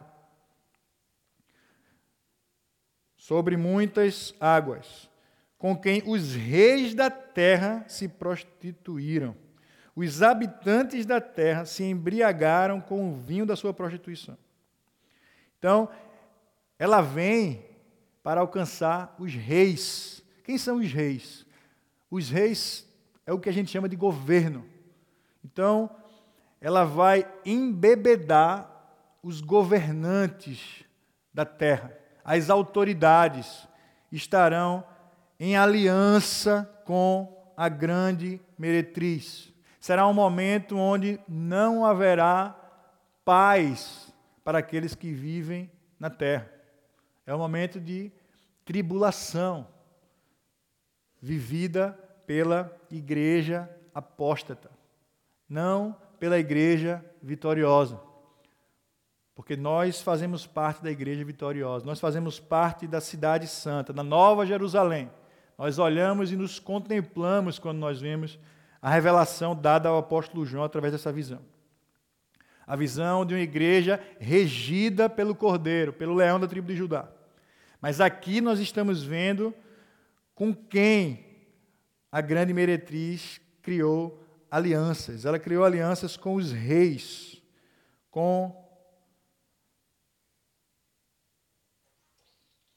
sobre 3.29 3.55
muitas 3.55 4.33
águas, 4.39 5.07
com 5.55 5.77
quem 5.77 6.01
os 6.03 6.33
reis 6.33 6.95
da 6.95 7.11
terra 7.11 7.85
se 7.87 8.07
prostituíram. 8.07 9.35
Os 9.95 10.21
habitantes 10.21 11.05
da 11.05 11.19
terra 11.19 11.65
se 11.65 11.83
embriagaram 11.83 12.79
com 12.79 13.11
o 13.11 13.15
vinho 13.15 13.45
da 13.45 13.55
sua 13.55 13.73
prostituição. 13.73 14.37
Então, 15.57 15.89
ela 16.77 17.01
vem 17.01 17.65
para 18.23 18.41
alcançar 18.41 19.15
os 19.19 19.33
reis. 19.33 20.23
Quem 20.43 20.57
são 20.57 20.77
os 20.77 20.91
reis? 20.91 21.45
Os 22.09 22.29
reis 22.29 22.87
é 23.25 23.33
o 23.33 23.39
que 23.39 23.49
a 23.49 23.53
gente 23.53 23.71
chama 23.71 23.89
de 23.89 23.95
governo. 23.95 24.65
Então, 25.43 25.89
ela 26.61 26.83
vai 26.83 27.27
embebedar 27.45 28.69
os 29.21 29.41
governantes 29.41 30.85
da 31.33 31.45
terra 31.45 31.99
as 32.29 32.51
autoridades 32.51 33.67
estarão 34.11 34.83
em 35.39 35.57
aliança 35.57 36.69
com 36.85 37.51
a 37.57 37.67
grande 37.67 38.39
meretriz. 38.55 39.48
Será 39.79 40.07
um 40.07 40.13
momento 40.13 40.77
onde 40.77 41.19
não 41.27 41.85
haverá 41.85 42.55
paz 43.23 44.13
para 44.43 44.59
aqueles 44.59 44.95
que 44.95 45.11
vivem 45.11 45.71
na 45.99 46.09
terra. 46.09 46.51
É 47.25 47.33
um 47.33 47.37
momento 47.37 47.79
de 47.79 48.11
tribulação 48.65 49.67
vivida 51.21 51.91
pela 52.25 52.75
igreja 52.89 53.69
apóstata, 53.93 54.69
não 55.47 55.95
pela 56.19 56.37
igreja 56.37 57.03
vitoriosa 57.21 58.09
porque 59.39 59.55
nós 59.55 60.01
fazemos 60.01 60.45
parte 60.45 60.83
da 60.83 60.91
igreja 60.91 61.23
vitoriosa, 61.23 61.85
nós 61.85 61.97
fazemos 61.97 62.41
parte 62.41 62.85
da 62.85 62.99
cidade 62.99 63.47
santa, 63.47 63.93
da 63.93 64.03
nova 64.03 64.45
Jerusalém. 64.45 65.09
Nós 65.57 65.79
olhamos 65.79 66.29
e 66.29 66.35
nos 66.35 66.59
contemplamos 66.59 67.57
quando 67.57 67.77
nós 67.77 68.01
vemos 68.01 68.37
a 68.81 68.89
revelação 68.89 69.55
dada 69.55 69.89
ao 69.89 69.97
apóstolo 69.97 70.45
João 70.45 70.63
através 70.63 70.93
dessa 70.93 71.11
visão. 71.11 71.39
A 72.65 72.75
visão 72.75 73.25
de 73.25 73.33
uma 73.33 73.41
igreja 73.41 73.99
regida 74.19 75.09
pelo 75.09 75.35
Cordeiro, 75.35 75.91
pelo 75.91 76.15
leão 76.15 76.39
da 76.39 76.47
tribo 76.47 76.67
de 76.67 76.75
Judá. 76.75 77.09
Mas 77.81 77.99
aqui 77.99 78.41
nós 78.41 78.59
estamos 78.59 79.03
vendo 79.03 79.53
com 80.35 80.53
quem 80.53 81.25
a 82.11 82.21
grande 82.21 82.53
meretriz 82.53 83.41
criou 83.61 84.23
alianças. 84.49 85.25
Ela 85.25 85.39
criou 85.39 85.63
alianças 85.63 86.15
com 86.15 86.35
os 86.35 86.51
reis, 86.51 87.41
com 88.09 88.55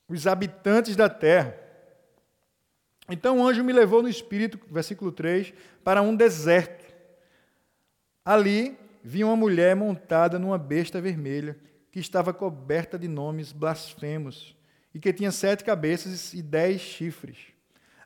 os 0.08 0.26
habitantes 0.26 0.96
da 0.96 1.08
terra. 1.08 1.61
Então 3.08 3.38
o 3.38 3.46
anjo 3.46 3.64
me 3.64 3.72
levou 3.72 4.02
no 4.02 4.08
espírito, 4.08 4.58
versículo 4.70 5.10
3, 5.10 5.52
para 5.82 6.02
um 6.02 6.14
deserto. 6.14 6.92
Ali 8.24 8.78
vi 9.02 9.24
uma 9.24 9.36
mulher 9.36 9.74
montada 9.74 10.38
numa 10.38 10.56
besta 10.56 11.00
vermelha, 11.00 11.58
que 11.90 11.98
estava 11.98 12.32
coberta 12.32 12.98
de 12.98 13.08
nomes 13.08 13.52
blasfemos, 13.52 14.56
e 14.94 15.00
que 15.00 15.12
tinha 15.12 15.30
sete 15.30 15.64
cabeças 15.64 16.32
e 16.32 16.42
dez 16.42 16.80
chifres. 16.80 17.38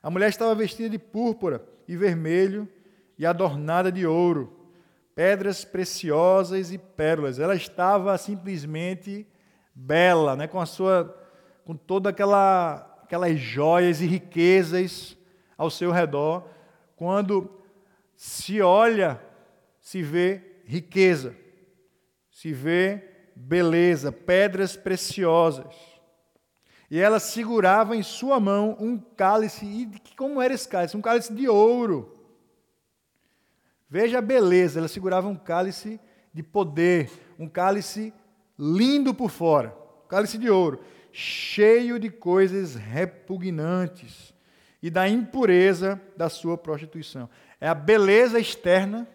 A 0.01 0.09
mulher 0.09 0.29
estava 0.29 0.55
vestida 0.55 0.89
de 0.89 0.97
púrpura 0.97 1.63
e 1.87 1.95
vermelho 1.95 2.67
e 3.17 3.25
adornada 3.25 3.91
de 3.91 4.05
ouro, 4.05 4.71
pedras 5.13 5.65
preciosas 5.65 6.71
e 6.71 6.77
pérolas. 6.77 7.39
Ela 7.39 7.55
estava 7.55 8.17
simplesmente 8.17 9.27
bela, 9.73 10.35
né, 10.35 10.47
com 10.47 10.59
a 10.59 10.65
sua 10.65 11.15
com 11.65 11.75
toda 11.75 12.09
aquela 12.09 12.86
aquelas 13.07 13.39
joias 13.39 14.01
e 14.01 14.05
riquezas 14.05 15.17
ao 15.57 15.69
seu 15.69 15.91
redor, 15.91 16.45
quando 16.97 17.49
se 18.17 18.61
olha, 18.61 19.21
se 19.79 20.03
vê 20.03 20.41
riqueza, 20.65 21.33
se 22.29 22.51
vê 22.51 23.01
beleza, 23.33 24.11
pedras 24.11 24.75
preciosas. 24.75 25.73
E 26.91 26.99
ela 26.99 27.17
segurava 27.17 27.95
em 27.95 28.03
sua 28.03 28.41
mão 28.41 28.75
um 28.77 28.97
cálice, 28.97 29.65
e 29.65 30.15
como 30.17 30.41
era 30.41 30.53
esse 30.53 30.67
cálice? 30.67 30.97
Um 30.97 31.01
cálice 31.01 31.33
de 31.33 31.47
ouro. 31.47 32.13
Veja 33.89 34.17
a 34.17 34.21
beleza, 34.21 34.79
ela 34.79 34.89
segurava 34.89 35.29
um 35.29 35.35
cálice 35.35 35.97
de 36.33 36.43
poder, 36.43 37.09
um 37.39 37.47
cálice 37.47 38.13
lindo 38.59 39.13
por 39.13 39.29
fora, 39.29 39.73
um 40.03 40.07
cálice 40.09 40.37
de 40.37 40.49
ouro 40.49 40.81
cheio 41.19 41.99
de 41.99 42.11
coisas 42.11 42.75
repugnantes 42.75 44.31
e 44.83 44.87
da 44.87 45.09
impureza 45.09 45.99
da 46.15 46.29
sua 46.29 46.55
prostituição. 46.55 47.27
É 47.59 47.67
a 47.67 47.73
beleza 47.73 48.39
externa 48.39 49.07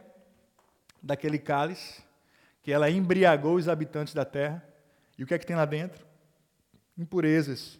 daquele 1.00 1.38
cálice 1.38 2.02
que 2.60 2.72
ela 2.72 2.90
embriagou 2.90 3.54
os 3.54 3.68
habitantes 3.68 4.14
da 4.14 4.24
terra. 4.24 4.66
E 5.16 5.22
o 5.22 5.26
que 5.28 5.32
é 5.32 5.38
que 5.38 5.46
tem 5.46 5.54
lá 5.54 5.64
dentro? 5.64 6.04
Impurezas, 6.98 7.78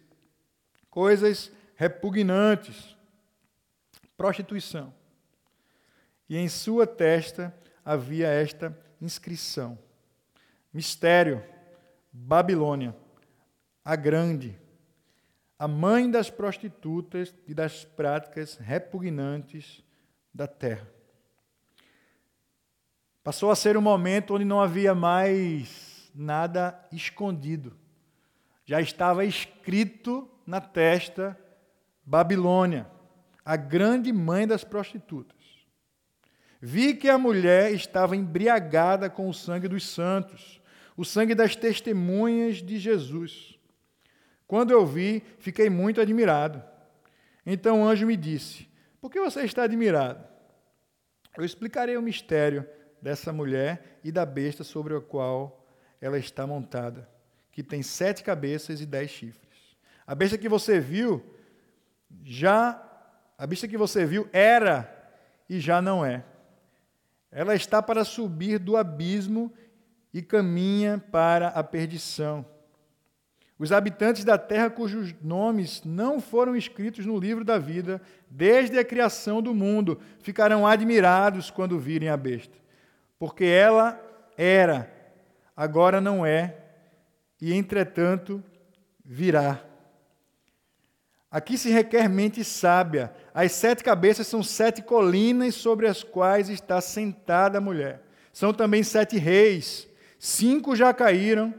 coisas 0.89 1.51
repugnantes, 1.75 2.95
prostituição. 4.15 4.93
E 6.29 6.37
em 6.37 6.47
sua 6.47 6.87
testa 6.87 7.53
havia 7.83 8.29
esta 8.29 8.73
inscrição: 9.01 9.77
Mistério, 10.73 11.43
Babilônia 12.09 13.02
a 13.83 13.95
grande, 13.95 14.57
a 15.57 15.67
mãe 15.67 16.09
das 16.09 16.29
prostitutas 16.29 17.33
e 17.47 17.53
das 17.53 17.83
práticas 17.83 18.57
repugnantes 18.57 19.83
da 20.33 20.47
terra. 20.47 20.87
Passou 23.23 23.51
a 23.51 23.55
ser 23.55 23.77
um 23.77 23.81
momento 23.81 24.35
onde 24.35 24.43
não 24.43 24.61
havia 24.61 24.93
mais 24.93 26.11
nada 26.13 26.77
escondido. 26.91 27.75
Já 28.65 28.81
estava 28.81 29.23
escrito 29.25 30.29
na 30.45 30.59
testa 30.59 31.37
Babilônia, 32.05 32.87
a 33.45 33.55
grande 33.55 34.11
mãe 34.11 34.45
das 34.45 34.63
prostitutas. 34.63 35.37
Vi 36.61 36.93
que 36.93 37.09
a 37.09 37.17
mulher 37.17 37.73
estava 37.73 38.15
embriagada 38.15 39.09
com 39.09 39.27
o 39.27 39.33
sangue 39.33 39.67
dos 39.67 39.87
santos, 39.87 40.61
o 40.95 41.03
sangue 41.03 41.35
das 41.35 41.55
testemunhas 41.55 42.57
de 42.57 42.77
Jesus. 42.77 43.57
Quando 44.53 44.69
eu 44.69 44.85
vi, 44.85 45.23
fiquei 45.39 45.67
muito 45.67 45.99
admirado. 45.99 46.61
Então 47.43 47.81
o 47.81 47.87
anjo 47.87 48.05
me 48.05 48.15
disse: 48.15 48.69
Por 49.01 49.09
que 49.09 49.19
você 49.19 49.41
está 49.41 49.63
admirado? 49.63 50.23
Eu 51.35 51.43
explicarei 51.43 51.97
o 51.97 52.03
mistério 52.03 52.63
dessa 53.01 53.33
mulher 53.33 53.99
e 54.03 54.11
da 54.11 54.23
besta 54.27 54.63
sobre 54.63 54.95
a 54.95 55.01
qual 55.01 55.65
ela 55.99 56.19
está 56.19 56.45
montada, 56.45 57.09
que 57.51 57.63
tem 57.63 57.81
sete 57.81 58.23
cabeças 58.23 58.79
e 58.79 58.85
dez 58.85 59.09
chifres. 59.09 59.75
A 60.05 60.13
besta 60.13 60.37
que 60.37 60.47
você 60.47 60.79
viu, 60.79 61.35
já, 62.23 62.79
a 63.35 63.47
besta 63.47 63.67
que 63.67 63.75
você 63.75 64.05
viu 64.05 64.29
era 64.31 64.87
e 65.49 65.59
já 65.59 65.81
não 65.81 66.05
é. 66.05 66.23
Ela 67.31 67.55
está 67.55 67.81
para 67.81 68.05
subir 68.05 68.59
do 68.59 68.77
abismo 68.77 69.51
e 70.13 70.21
caminha 70.21 71.03
para 71.11 71.47
a 71.47 71.63
perdição. 71.63 72.52
Os 73.57 73.71
habitantes 73.71 74.23
da 74.23 74.37
terra 74.37 74.69
cujos 74.69 75.13
nomes 75.21 75.83
não 75.85 76.19
foram 76.19 76.55
escritos 76.55 77.05
no 77.05 77.17
livro 77.17 77.43
da 77.43 77.57
vida 77.57 78.01
desde 78.29 78.77
a 78.77 78.83
criação 78.83 79.41
do 79.41 79.53
mundo 79.53 79.99
ficarão 80.19 80.65
admirados 80.65 81.51
quando 81.51 81.79
virem 81.79 82.09
a 82.09 82.17
besta, 82.17 82.57
porque 83.19 83.45
ela 83.45 83.99
era, 84.35 84.91
agora 85.55 86.01
não 86.01 86.25
é, 86.25 86.57
e 87.39 87.53
entretanto 87.53 88.43
virá. 89.05 89.63
Aqui 91.29 91.57
se 91.57 91.71
requer 91.71 92.07
mente 92.07 92.43
sábia. 92.43 93.11
As 93.33 93.53
sete 93.53 93.83
cabeças 93.83 94.27
são 94.27 94.43
sete 94.43 94.83
colinas 94.83 95.55
sobre 95.55 95.87
as 95.87 96.03
quais 96.03 96.47
está 96.47 96.79
sentada 96.79 97.57
a 97.57 97.61
mulher. 97.61 98.03
São 98.31 98.53
também 98.53 98.83
sete 98.83 99.17
reis. 99.17 99.87
Cinco 100.19 100.75
já 100.75 100.93
caíram, 100.93 101.53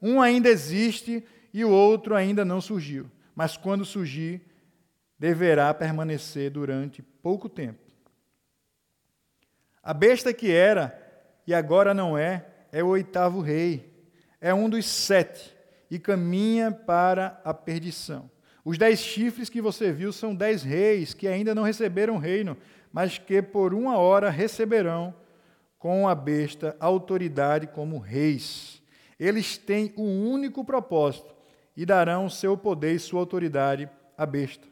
um 0.00 0.20
ainda 0.22 0.48
existe 0.48 1.22
e 1.58 1.64
o 1.64 1.70
outro 1.70 2.14
ainda 2.14 2.44
não 2.44 2.60
surgiu, 2.60 3.10
mas 3.34 3.56
quando 3.56 3.84
surgir, 3.84 4.40
deverá 5.18 5.74
permanecer 5.74 6.52
durante 6.52 7.02
pouco 7.02 7.48
tempo. 7.48 7.80
A 9.82 9.92
besta 9.92 10.32
que 10.32 10.52
era 10.52 10.96
e 11.44 11.52
agora 11.52 11.92
não 11.92 12.16
é, 12.16 12.46
é 12.70 12.80
o 12.80 12.86
oitavo 12.86 13.40
rei, 13.40 13.92
é 14.40 14.54
um 14.54 14.70
dos 14.70 14.86
sete 14.86 15.52
e 15.90 15.98
caminha 15.98 16.70
para 16.70 17.40
a 17.44 17.52
perdição. 17.52 18.30
Os 18.64 18.78
dez 18.78 19.00
chifres 19.00 19.48
que 19.48 19.60
você 19.60 19.90
viu 19.90 20.12
são 20.12 20.36
dez 20.36 20.62
reis 20.62 21.12
que 21.12 21.26
ainda 21.26 21.56
não 21.56 21.64
receberam 21.64 22.18
reino, 22.18 22.56
mas 22.92 23.18
que 23.18 23.42
por 23.42 23.74
uma 23.74 23.98
hora 23.98 24.30
receberão 24.30 25.12
com 25.76 26.08
a 26.08 26.14
besta 26.14 26.76
autoridade 26.78 27.66
como 27.66 27.98
reis. 27.98 28.80
Eles 29.18 29.58
têm 29.58 29.92
um 29.96 30.30
único 30.30 30.64
propósito: 30.64 31.37
e 31.78 31.86
darão 31.86 32.28
seu 32.28 32.56
poder 32.56 32.96
e 32.96 32.98
sua 32.98 33.20
autoridade 33.20 33.88
à 34.16 34.26
besta. 34.26 34.66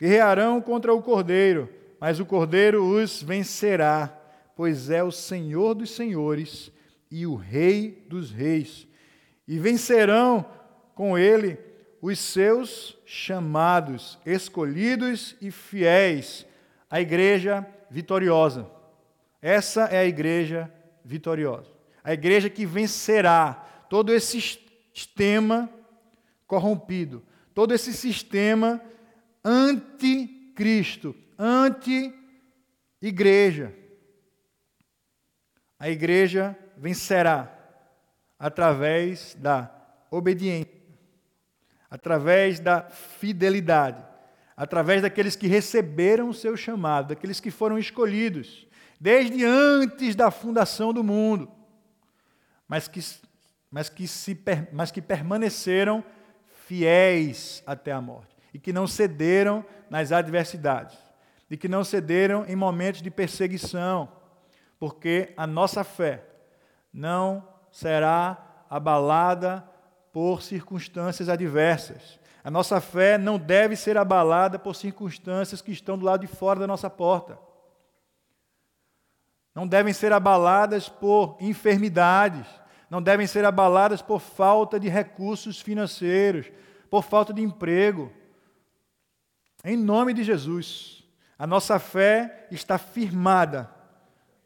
Guerrearão 0.00 0.58
contra 0.58 0.94
o 0.94 1.02
cordeiro, 1.02 1.68
mas 2.00 2.18
o 2.18 2.24
cordeiro 2.24 2.82
os 2.82 3.22
vencerá, 3.22 4.08
pois 4.56 4.88
é 4.88 5.04
o 5.04 5.12
Senhor 5.12 5.74
dos 5.74 5.90
senhores 5.90 6.72
e 7.10 7.26
o 7.26 7.34
Rei 7.34 8.02
dos 8.08 8.30
reis. 8.30 8.88
E 9.46 9.58
vencerão 9.58 10.46
com 10.94 11.18
ele 11.18 11.58
os 12.00 12.18
seus 12.18 12.96
chamados, 13.04 14.18
escolhidos 14.24 15.36
e 15.38 15.50
fiéis, 15.50 16.46
a 16.88 16.98
igreja 16.98 17.66
vitoriosa. 17.90 18.70
Essa 19.42 19.82
é 19.84 19.98
a 19.98 20.06
igreja 20.06 20.72
vitoriosa. 21.04 21.70
A 22.02 22.14
igreja 22.14 22.48
que 22.48 22.64
vencerá 22.64 23.52
todo 23.90 24.14
esse 24.14 24.40
sistema 24.94 25.68
corrompido, 26.54 27.20
todo 27.52 27.74
esse 27.74 27.92
sistema 27.92 28.80
anticristo, 29.44 31.16
anti-igreja. 31.36 32.14
A 35.76 35.90
igreja 35.90 36.56
vencerá 36.76 37.52
através 38.38 39.34
da 39.34 39.68
obediência, 40.12 40.70
através 41.90 42.60
da 42.60 42.82
fidelidade, 42.88 44.00
através 44.56 45.02
daqueles 45.02 45.34
que 45.34 45.48
receberam 45.48 46.28
o 46.28 46.34
seu 46.34 46.56
chamado, 46.56 47.08
daqueles 47.08 47.40
que 47.40 47.50
foram 47.50 47.76
escolhidos 47.76 48.64
desde 49.00 49.44
antes 49.44 50.14
da 50.14 50.30
fundação 50.30 50.92
do 50.92 51.02
mundo, 51.02 51.50
mas 52.68 52.86
que 52.86 53.00
mas 53.74 53.88
que, 53.88 54.06
se, 54.06 54.38
mas 54.72 54.92
que 54.92 55.02
permaneceram 55.02 56.04
fiéis 56.66 57.62
até 57.66 57.92
a 57.92 58.00
morte 58.00 58.34
e 58.52 58.58
que 58.58 58.72
não 58.72 58.86
cederam 58.86 59.64
nas 59.90 60.12
adversidades. 60.12 60.96
de 61.48 61.58
que 61.58 61.68
não 61.68 61.84
cederam 61.84 62.44
em 62.48 62.56
momentos 62.56 63.02
de 63.02 63.10
perseguição, 63.10 64.08
porque 64.78 65.34
a 65.36 65.46
nossa 65.46 65.84
fé 65.84 66.24
não 66.92 67.46
será 67.70 68.64
abalada 68.68 69.62
por 70.10 70.42
circunstâncias 70.42 71.28
adversas. 71.28 72.18
A 72.42 72.50
nossa 72.50 72.80
fé 72.80 73.18
não 73.18 73.38
deve 73.38 73.76
ser 73.76 73.98
abalada 73.98 74.58
por 74.58 74.74
circunstâncias 74.74 75.60
que 75.60 75.70
estão 75.70 75.98
do 75.98 76.06
lado 76.06 76.22
de 76.22 76.26
fora 76.26 76.60
da 76.60 76.66
nossa 76.66 76.88
porta. 76.88 77.38
Não 79.54 79.66
devem 79.66 79.92
ser 79.92 80.12
abaladas 80.12 80.88
por 80.88 81.36
enfermidades, 81.40 82.46
não 82.94 83.02
devem 83.02 83.26
ser 83.26 83.44
abaladas 83.44 84.00
por 84.00 84.20
falta 84.20 84.78
de 84.78 84.88
recursos 84.88 85.60
financeiros, 85.60 86.46
por 86.88 87.02
falta 87.02 87.32
de 87.34 87.42
emprego. 87.42 88.12
Em 89.64 89.76
nome 89.76 90.14
de 90.14 90.22
Jesus, 90.22 91.04
a 91.36 91.44
nossa 91.44 91.80
fé 91.80 92.46
está 92.52 92.78
firmada 92.78 93.68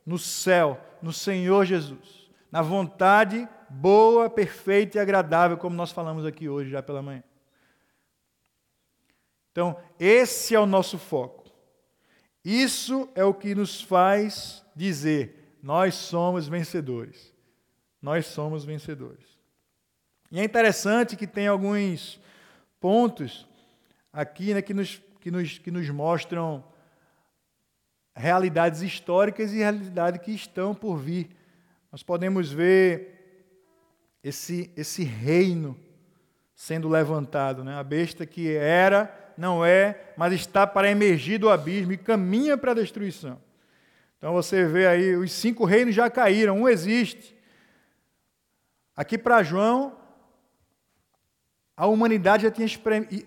no 0.07 0.19
céu, 0.19 0.81
no 1.03 1.13
Senhor 1.13 1.67
Jesus, 1.67 2.31
na 2.51 2.63
vontade 2.63 3.47
boa, 3.69 4.31
perfeita 4.31 4.97
e 4.97 5.01
agradável, 5.03 5.59
como 5.59 5.77
nós 5.77 5.93
falamos 5.93 6.25
aqui 6.25 6.49
hoje 6.49 6.71
já 6.71 6.83
pela 6.83 7.03
manhã. 7.03 7.23
Então, 9.53 9.77
esse 10.01 10.55
é 10.55 10.59
o 10.59 10.65
nosso 10.65 10.97
foco. 10.97 11.45
Isso 12.43 13.11
é 13.15 13.23
o 13.23 13.35
que 13.35 13.55
nos 13.55 13.83
faz 13.83 14.65
dizer: 14.75 15.59
nós 15.63 15.95
somos 15.97 16.49
vencedores. 16.49 17.37
Nós 18.01 18.27
somos 18.27 18.65
vencedores. 18.65 19.27
E 20.31 20.39
é 20.39 20.45
interessante 20.45 21.17
que 21.17 21.27
tem 21.27 21.47
alguns 21.47 22.21
pontos 22.81 23.47
aqui 24.13 24.55
né, 24.55 24.63
que, 24.63 24.75
nos, 24.75 25.01
que, 25.21 25.31
nos, 25.31 25.59
que 25.59 25.71
nos 25.71 25.89
mostram 25.91 26.65
realidades 28.15 28.83
históricas 28.83 29.53
e 29.53 29.59
realidades 29.59 30.21
que 30.21 30.33
estão 30.33 30.75
por 30.75 30.97
vir. 30.97 31.31
Nós 31.91 32.03
podemos 32.03 32.53
ver 32.53 33.19
esse, 34.23 34.71
esse 34.77 35.05
reino 35.05 35.77
sendo 36.55 36.89
levantado, 36.89 37.63
né? 37.63 37.77
a 37.77 37.85
besta 37.85 38.27
que 38.27 38.53
era, 38.53 39.33
não 39.37 39.65
é, 39.65 40.13
mas 40.17 40.33
está 40.33 40.67
para 40.67 40.91
emergir 40.91 41.39
do 41.39 41.49
abismo 41.49 41.93
e 41.93 41.97
caminha 41.97 42.59
para 42.59 42.73
a 42.73 42.75
destruição. 42.75 43.41
Então 44.19 44.33
você 44.33 44.67
vê 44.67 44.89
aí, 44.89 45.17
os 45.17 45.31
cinco 45.31 45.65
reinos 45.65 45.95
já 45.95 46.11
caíram, 46.11 46.59
um 46.59 46.69
existe. 46.69 47.38
Aqui 48.99 49.17
para 49.17 49.45
João, 49.45 49.97
a 51.77 51.87
humanidade 51.87 52.43
já 52.43 52.51
tinha 52.51 52.67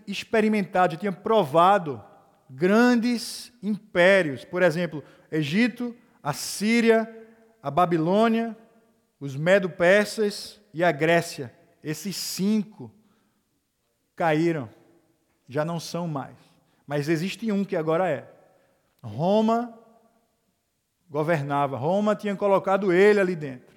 experimentado, 0.05 0.95
já 0.95 0.99
tinha 0.99 1.13
provado 1.13 2.03
grandes 2.49 3.53
impérios, 3.63 4.43
por 4.43 4.63
exemplo, 4.63 5.01
Egito, 5.31 5.95
a 6.21 6.33
Síria, 6.33 7.09
a 7.63 7.71
Babilônia, 7.71 8.53
os 9.17 9.37
Medo-Persas 9.37 10.59
e 10.73 10.83
a 10.83 10.91
Grécia. 10.91 11.55
Esses 11.81 12.17
cinco 12.17 12.91
caíram, 14.13 14.69
já 15.47 15.63
não 15.63 15.79
são 15.79 16.05
mais. 16.05 16.35
Mas 16.85 17.07
existe 17.07 17.49
um 17.49 17.63
que 17.63 17.77
agora 17.77 18.09
é. 18.09 18.29
Roma 19.01 19.73
governava, 21.09 21.77
Roma 21.77 22.13
tinha 22.13 22.35
colocado 22.35 22.91
ele 22.91 23.21
ali 23.21 23.37
dentro. 23.37 23.70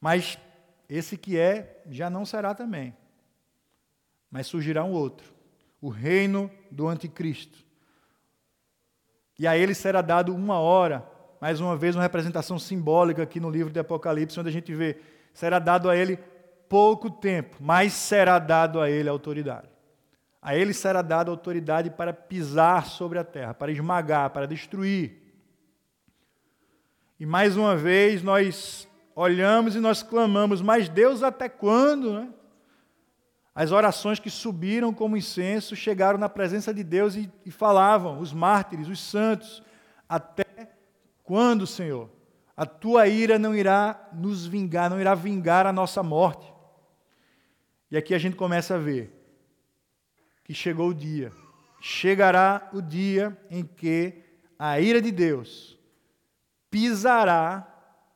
Mas 0.00 0.38
esse 0.88 1.16
que 1.16 1.38
é 1.38 1.82
já 1.88 2.08
não 2.08 2.24
será 2.24 2.54
também. 2.54 2.96
Mas 4.30 4.46
surgirá 4.46 4.84
um 4.84 4.92
outro 4.92 5.36
o 5.80 5.88
reino 5.88 6.50
do 6.70 6.88
anticristo. 6.88 7.64
E 9.38 9.46
a 9.46 9.56
ele 9.56 9.74
será 9.74 10.00
dado 10.00 10.34
uma 10.34 10.58
hora, 10.58 11.06
mais 11.40 11.60
uma 11.60 11.76
vez 11.76 11.94
uma 11.94 12.02
representação 12.02 12.58
simbólica 12.58 13.22
aqui 13.22 13.38
no 13.38 13.50
livro 13.50 13.72
de 13.72 13.78
Apocalipse, 13.78 14.40
onde 14.40 14.48
a 14.48 14.52
gente 14.52 14.74
vê, 14.74 14.98
será 15.32 15.58
dado 15.58 15.88
a 15.90 15.96
ele 15.96 16.18
pouco 16.68 17.10
tempo, 17.10 17.56
mas 17.60 17.92
será 17.92 18.38
dado 18.38 18.80
a 18.80 18.90
ele 18.90 19.08
autoridade. 19.08 19.68
A 20.42 20.56
ele 20.56 20.72
será 20.72 21.02
dada 21.02 21.30
autoridade 21.30 21.90
para 21.90 22.12
pisar 22.12 22.86
sobre 22.86 23.18
a 23.18 23.24
terra, 23.24 23.52
para 23.52 23.70
esmagar, 23.70 24.30
para 24.30 24.46
destruir. 24.46 25.22
E 27.20 27.26
mais 27.26 27.56
uma 27.56 27.76
vez 27.76 28.22
nós 28.22 28.88
olhamos 29.16 29.74
e 29.74 29.80
nós 29.80 30.02
clamamos, 30.02 30.60
mas 30.60 30.90
Deus 30.90 31.22
até 31.22 31.48
quando? 31.48 32.12
Né? 32.12 32.28
As 33.54 33.72
orações 33.72 34.20
que 34.20 34.28
subiram 34.28 34.92
como 34.92 35.16
incenso 35.16 35.74
chegaram 35.74 36.18
na 36.18 36.28
presença 36.28 36.74
de 36.74 36.84
Deus 36.84 37.16
e, 37.16 37.32
e 37.44 37.50
falavam, 37.50 38.20
os 38.20 38.34
mártires, 38.34 38.86
os 38.86 39.00
santos, 39.00 39.62
até 40.06 40.44
quando, 41.24 41.66
Senhor? 41.66 42.10
A 42.54 42.66
tua 42.66 43.08
ira 43.08 43.38
não 43.38 43.54
irá 43.54 44.08
nos 44.12 44.46
vingar, 44.46 44.90
não 44.90 45.00
irá 45.00 45.14
vingar 45.14 45.66
a 45.66 45.72
nossa 45.72 46.02
morte. 46.02 46.52
E 47.90 47.96
aqui 47.96 48.14
a 48.14 48.18
gente 48.18 48.36
começa 48.36 48.74
a 48.74 48.78
ver 48.78 49.12
que 50.44 50.52
chegou 50.52 50.90
o 50.90 50.94
dia, 50.94 51.32
chegará 51.80 52.68
o 52.72 52.82
dia 52.82 53.36
em 53.50 53.64
que 53.64 54.22
a 54.58 54.78
ira 54.78 55.00
de 55.00 55.10
Deus 55.10 55.78
pisará 56.70 57.66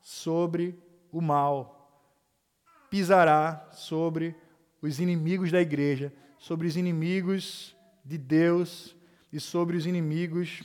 sobre 0.01 0.79
o 1.13 1.21
mal, 1.21 1.81
pisará 2.91 3.69
sobre 3.73 4.35
os 4.83 4.99
inimigos 4.99 5.53
da 5.53 5.61
igreja, 5.61 6.13
sobre 6.39 6.67
os 6.67 6.77
inimigos 6.77 7.77
de 8.05 8.19
Deus 8.19 8.97
e 9.33 9.39
sobre 9.39 9.77
os 9.77 9.87
inimigos 9.87 10.63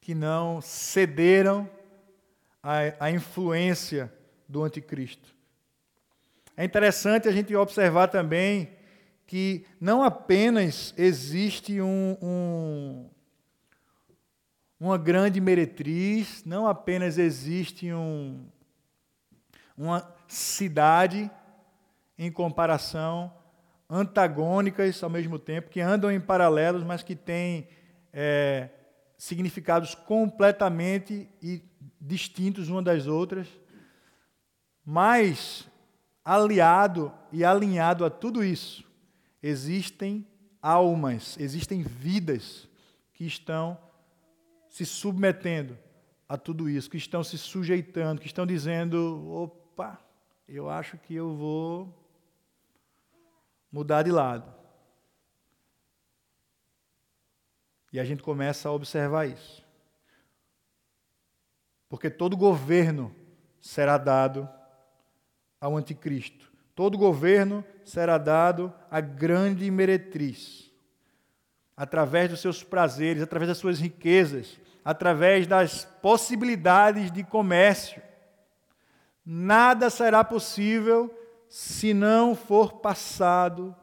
que 0.00 0.14
não 0.14 0.60
cederam 0.60 1.68
à, 2.62 3.10
influência 3.10 4.12
do 4.48 4.62
anticristo. 4.62 5.34
É 6.56 6.64
interessante 6.64 7.28
a 7.28 7.32
gente 7.32 7.54
observar 7.54 8.08
também 8.08 8.70
que 9.26 9.64
não 9.80 10.02
apenas 10.02 10.94
existe 10.96 11.80
um, 11.80 12.16
um, 12.20 13.10
uma 14.78 14.98
grande 14.98 15.40
meretriz, 15.40 16.44
não 16.44 16.66
apenas 16.66 17.18
existe 17.18 17.92
um, 17.92 18.46
uma 19.76 20.08
cidade 20.28 21.30
em 22.16 22.30
comparação, 22.30 23.32
antagônicas 23.88 25.02
ao 25.02 25.10
mesmo 25.10 25.38
tempo, 25.38 25.70
que 25.70 25.80
andam 25.80 26.10
em 26.10 26.20
paralelos, 26.20 26.82
mas 26.82 27.02
que 27.02 27.14
têm 27.14 27.68
é, 28.12 28.70
significados 29.18 29.94
completamente 29.94 31.28
e 31.42 31.62
distintos 32.00 32.68
uma 32.68 32.82
das 32.82 33.06
outras. 33.06 33.48
Mas, 34.84 35.68
aliado 36.24 37.12
e 37.32 37.44
alinhado 37.44 38.04
a 38.04 38.10
tudo 38.10 38.44
isso, 38.44 38.84
existem 39.42 40.26
almas, 40.60 41.36
existem 41.38 41.82
vidas 41.82 42.68
que 43.12 43.26
estão 43.26 43.78
se 44.68 44.84
submetendo 44.84 45.78
a 46.28 46.36
tudo 46.36 46.68
isso, 46.68 46.90
que 46.90 46.96
estão 46.96 47.22
se 47.22 47.38
sujeitando, 47.38 48.20
que 48.20 48.26
estão 48.26 48.46
dizendo: 48.46 49.52
opa, 49.74 49.98
eu 50.48 50.70
acho 50.70 50.96
que 50.98 51.14
eu 51.14 51.34
vou 51.34 51.92
mudar 53.72 54.02
de 54.02 54.12
lado. 54.12 54.54
E 57.92 57.98
a 57.98 58.04
gente 58.04 58.22
começa 58.22 58.68
a 58.68 58.72
observar 58.72 59.26
isso. 59.26 59.64
Porque 61.88 62.08
todo 62.08 62.36
governo 62.36 63.14
será 63.60 63.98
dado 63.98 64.48
ao 65.60 65.76
anticristo. 65.76 66.52
Todo 66.74 66.98
governo 66.98 67.64
será 67.84 68.18
dado 68.18 68.72
à 68.90 69.00
grande 69.00 69.68
meretriz. 69.70 70.70
Através 71.76 72.30
dos 72.30 72.40
seus 72.40 72.62
prazeres, 72.62 73.22
através 73.22 73.48
das 73.48 73.58
suas 73.58 73.80
riquezas, 73.80 74.58
através 74.84 75.46
das 75.46 75.84
possibilidades 75.84 77.10
de 77.10 77.24
comércio. 77.24 78.02
Nada 79.24 79.88
será 79.88 80.22
possível 80.22 81.12
se 81.48 81.94
não 81.94 82.34
for 82.34 82.80
passado 82.80 83.74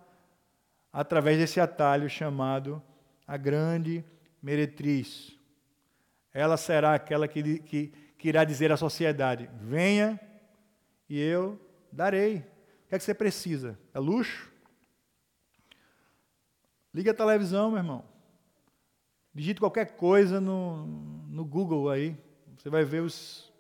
através 0.94 1.38
desse 1.38 1.60
atalho 1.60 2.10
chamado 2.10 2.82
a 3.26 3.38
grande 3.38 4.06
meretriz. 4.42 5.38
Ela 6.34 6.58
será 6.58 6.94
aquela 6.94 7.28
que, 7.28 7.60
que, 7.60 7.88
que 8.18 8.30
irá 8.30 8.44
dizer 8.44 8.72
à 8.72 8.78
sociedade: 8.78 9.50
venha 9.60 10.20
e 11.10 11.20
eu 11.20 11.60
darei. 11.92 12.38
O 12.38 12.90
que 12.90 12.96
é 12.96 12.98
que 12.98 13.04
você 13.04 13.14
precisa? 13.14 13.80
É 13.94 14.00
luxo? 14.00 14.52
Liga 16.94 17.12
a 17.12 17.16
televisão, 17.16 17.70
meu 17.72 17.80
irmão. 17.80 18.06
Digite 19.34 19.62
qualquer 19.62 19.96
coisa 19.96 20.42
no, 20.42 20.86
no 21.30 21.46
Google 21.46 21.90
aí. 21.90 22.18
Você 22.58 22.70
vai 22.70 22.84
ver 22.84 23.02
os 23.02 23.51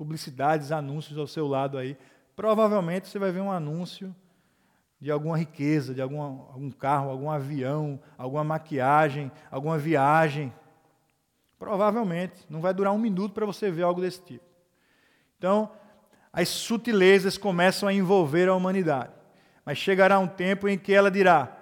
publicidades, 0.00 0.72
anúncios 0.72 1.18
ao 1.18 1.26
seu 1.26 1.46
lado 1.46 1.76
aí 1.76 1.94
provavelmente 2.40 3.06
você 3.06 3.18
vai 3.18 3.30
ver 3.30 3.42
um 3.42 3.52
anúncio 3.52 4.16
de 4.98 5.10
alguma 5.10 5.36
riqueza, 5.36 5.92
de 5.92 6.00
algum, 6.00 6.22
algum 6.22 6.70
carro, 6.70 7.10
algum 7.10 7.30
avião, 7.30 8.00
alguma 8.16 8.42
maquiagem, 8.42 9.30
alguma 9.50 9.76
viagem. 9.76 10.50
Provavelmente. 11.58 12.46
Não 12.48 12.62
vai 12.62 12.72
durar 12.72 12.94
um 12.94 12.98
minuto 12.98 13.34
para 13.34 13.44
você 13.44 13.70
ver 13.70 13.82
algo 13.82 14.00
desse 14.00 14.22
tipo. 14.22 14.44
Então, 15.36 15.70
as 16.32 16.48
sutilezas 16.48 17.36
começam 17.36 17.86
a 17.86 17.92
envolver 17.92 18.48
a 18.48 18.54
humanidade. 18.54 19.12
Mas 19.62 19.76
chegará 19.76 20.18
um 20.18 20.26
tempo 20.26 20.66
em 20.66 20.78
que 20.78 20.94
ela 20.94 21.10
dirá: 21.10 21.54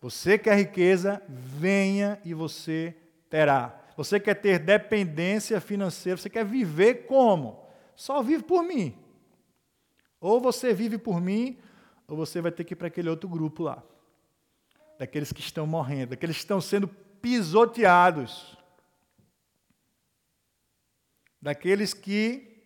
Você 0.00 0.38
quer 0.38 0.56
riqueza? 0.56 1.20
Venha 1.28 2.18
e 2.24 2.32
você 2.32 2.96
terá. 3.28 3.78
Você 3.94 4.18
quer 4.18 4.36
ter 4.36 4.58
dependência 4.58 5.60
financeira? 5.60 6.16
Você 6.16 6.30
quer 6.30 6.46
viver 6.46 7.06
como? 7.06 7.63
Só 7.96 8.22
vive 8.22 8.42
por 8.42 8.62
mim. 8.62 8.98
Ou 10.20 10.40
você 10.40 10.72
vive 10.72 10.98
por 10.98 11.20
mim, 11.20 11.58
ou 12.08 12.16
você 12.16 12.40
vai 12.40 12.50
ter 12.50 12.64
que 12.64 12.72
ir 12.74 12.76
para 12.76 12.88
aquele 12.88 13.08
outro 13.08 13.28
grupo 13.28 13.62
lá. 13.62 13.82
Daqueles 14.98 15.32
que 15.32 15.40
estão 15.40 15.66
morrendo, 15.66 16.10
daqueles 16.10 16.36
que 16.36 16.42
estão 16.42 16.60
sendo 16.60 16.88
pisoteados. 16.88 18.56
Daqueles 21.40 21.92
que 21.92 22.62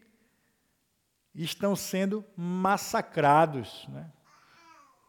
estão 1.35 1.75
sendo 1.75 2.25
massacrados. 2.37 3.87
Né? 3.89 4.13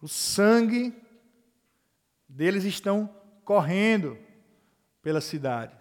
O 0.01 0.07
sangue 0.07 0.93
deles 2.27 2.63
estão 2.63 3.07
correndo 3.43 4.17
pela 5.01 5.21
cidade. 5.21 5.78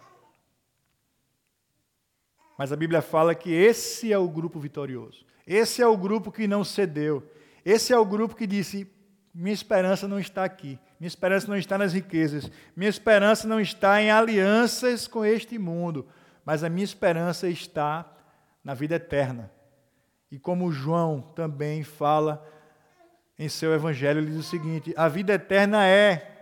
Mas 2.58 2.72
a 2.72 2.76
Bíblia 2.76 3.00
fala 3.00 3.36
que 3.36 3.52
esse 3.52 4.12
é 4.12 4.18
o 4.18 4.28
grupo 4.28 4.58
vitorioso. 4.58 5.24
Esse 5.46 5.80
é 5.80 5.86
o 5.86 5.96
grupo 5.96 6.32
que 6.32 6.48
não 6.48 6.64
cedeu. 6.64 7.22
Esse 7.64 7.92
é 7.92 7.98
o 7.98 8.04
grupo 8.04 8.34
que 8.34 8.48
disse: 8.48 8.90
minha 9.32 9.54
esperança 9.54 10.08
não 10.08 10.18
está 10.18 10.42
aqui. 10.42 10.76
Minha 10.98 11.06
esperança 11.06 11.46
não 11.46 11.56
está 11.56 11.78
nas 11.78 11.92
riquezas. 11.92 12.50
Minha 12.74 12.90
esperança 12.90 13.46
não 13.46 13.60
está 13.60 14.02
em 14.02 14.10
alianças 14.10 15.06
com 15.06 15.24
este 15.24 15.56
mundo. 15.56 16.08
Mas 16.44 16.64
a 16.64 16.68
minha 16.68 16.84
esperança 16.84 17.48
está 17.48 18.04
na 18.64 18.74
vida 18.74 18.96
eterna. 18.96 19.52
E 20.28 20.38
como 20.38 20.72
João 20.72 21.20
também 21.20 21.84
fala 21.84 22.44
em 23.38 23.48
seu 23.48 23.72
evangelho, 23.72 24.18
ele 24.18 24.32
diz 24.32 24.40
o 24.40 24.50
seguinte: 24.50 24.92
a 24.96 25.06
vida 25.06 25.32
eterna 25.32 25.86
é 25.86 26.34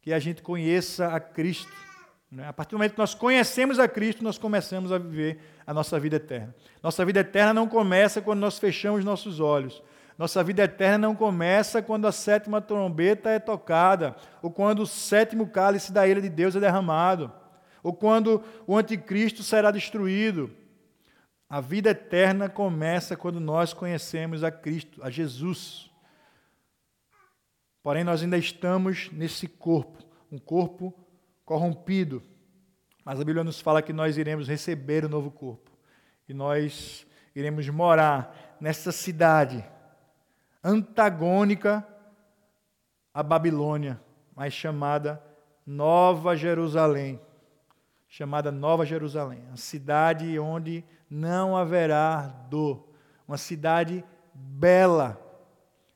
que 0.00 0.10
a 0.10 0.18
gente 0.18 0.42
conheça 0.42 1.08
a 1.08 1.20
Cristo. 1.20 1.70
Né? 2.32 2.48
A 2.48 2.52
partir 2.52 2.70
do 2.70 2.78
momento 2.78 2.92
que 2.92 2.98
nós 2.98 3.14
conhecemos 3.14 3.78
a 3.78 3.86
Cristo, 3.86 4.24
nós 4.24 4.38
começamos 4.38 4.90
a 4.90 4.96
viver 4.96 5.38
a 5.66 5.74
nossa 5.74 6.00
vida 6.00 6.16
eterna. 6.16 6.54
Nossa 6.82 7.04
vida 7.04 7.20
eterna 7.20 7.52
não 7.52 7.68
começa 7.68 8.22
quando 8.22 8.40
nós 8.40 8.58
fechamos 8.58 9.04
nossos 9.04 9.38
olhos. 9.38 9.82
Nossa 10.16 10.42
vida 10.42 10.62
eterna 10.62 11.06
não 11.06 11.14
começa 11.14 11.82
quando 11.82 12.06
a 12.06 12.12
sétima 12.12 12.62
trombeta 12.62 13.28
é 13.28 13.38
tocada, 13.38 14.16
ou 14.40 14.50
quando 14.50 14.80
o 14.80 14.86
sétimo 14.86 15.46
cálice 15.46 15.92
da 15.92 16.08
ira 16.08 16.22
de 16.22 16.30
Deus 16.30 16.56
é 16.56 16.60
derramado, 16.60 17.30
ou 17.82 17.92
quando 17.92 18.42
o 18.66 18.78
anticristo 18.78 19.42
será 19.42 19.70
destruído. 19.70 20.50
A 21.50 21.60
vida 21.60 21.90
eterna 21.90 22.48
começa 22.48 23.14
quando 23.14 23.40
nós 23.40 23.74
conhecemos 23.74 24.42
a 24.42 24.50
Cristo, 24.50 25.02
a 25.02 25.10
Jesus. 25.10 25.90
Porém, 27.82 28.04
nós 28.04 28.22
ainda 28.22 28.38
estamos 28.38 29.10
nesse 29.12 29.46
corpo, 29.46 30.02
um 30.30 30.38
corpo 30.38 31.01
corrompido. 31.52 32.22
Mas 33.04 33.20
a 33.20 33.24
Bíblia 33.24 33.44
nos 33.44 33.60
fala 33.60 33.82
que 33.82 33.92
nós 33.92 34.16
iremos 34.16 34.48
receber 34.48 35.04
o 35.04 35.08
novo 35.08 35.30
corpo. 35.30 35.70
E 36.26 36.32
nós 36.32 37.06
iremos 37.34 37.68
morar 37.68 38.56
nessa 38.58 38.90
cidade 38.90 39.62
antagônica 40.64 41.86
à 43.12 43.22
Babilônia, 43.22 44.00
mas 44.34 44.54
chamada 44.54 45.22
Nova 45.66 46.34
Jerusalém. 46.34 47.20
Chamada 48.08 48.50
Nova 48.50 48.86
Jerusalém, 48.86 49.42
a 49.52 49.56
cidade 49.56 50.38
onde 50.38 50.84
não 51.08 51.56
haverá 51.56 52.26
dor, 52.48 52.88
uma 53.26 53.38
cidade 53.38 54.04
bela. 54.34 55.18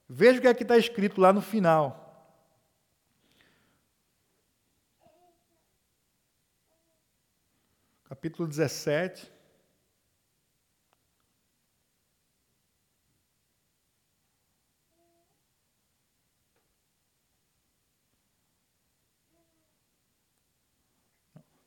Veja 0.09 0.38
o 0.38 0.42
que 0.42 0.49
é 0.49 0.55
que 0.55 0.62
está 0.62 0.77
escrito 0.79 1.21
lá 1.21 1.33
no 1.33 1.42
final. 1.42 2.06
Capítulo 8.09 8.47
17. 8.49 9.33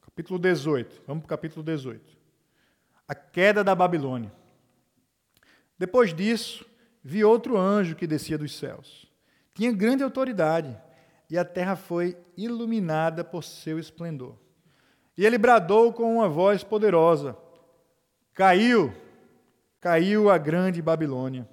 Capítulo 0.02 0.40
18. 0.40 1.04
Vamos 1.06 1.24
para 1.24 1.26
o 1.26 1.30
capítulo 1.30 1.62
18. 1.62 2.18
A 3.06 3.14
queda 3.14 3.62
da 3.62 3.76
Babilônia. 3.76 4.32
Depois 5.78 6.14
disso, 6.14 6.66
vi 7.04 7.22
outro 7.22 7.58
anjo 7.58 7.98
que 7.98 8.08
descia 8.08 8.38
dos 8.38 8.58
céus. 8.58 9.12
Tinha 9.54 9.74
grande 9.74 10.04
autoridade, 10.04 10.80
e 11.30 11.38
a 11.38 11.44
terra 11.44 11.76
foi 11.76 12.18
iluminada 12.38 13.26
por 13.26 13.44
seu 13.44 13.78
esplendor. 13.78 14.38
E 15.20 15.26
ele 15.26 15.38
bradou 15.38 15.92
com 15.92 16.16
uma 16.16 16.30
voz 16.30 16.64
poderosa: 16.64 17.38
Caiu, 18.34 18.94
caiu 19.82 20.30
a 20.30 20.38
grande 20.38 20.82
Babilônia. 20.82 21.46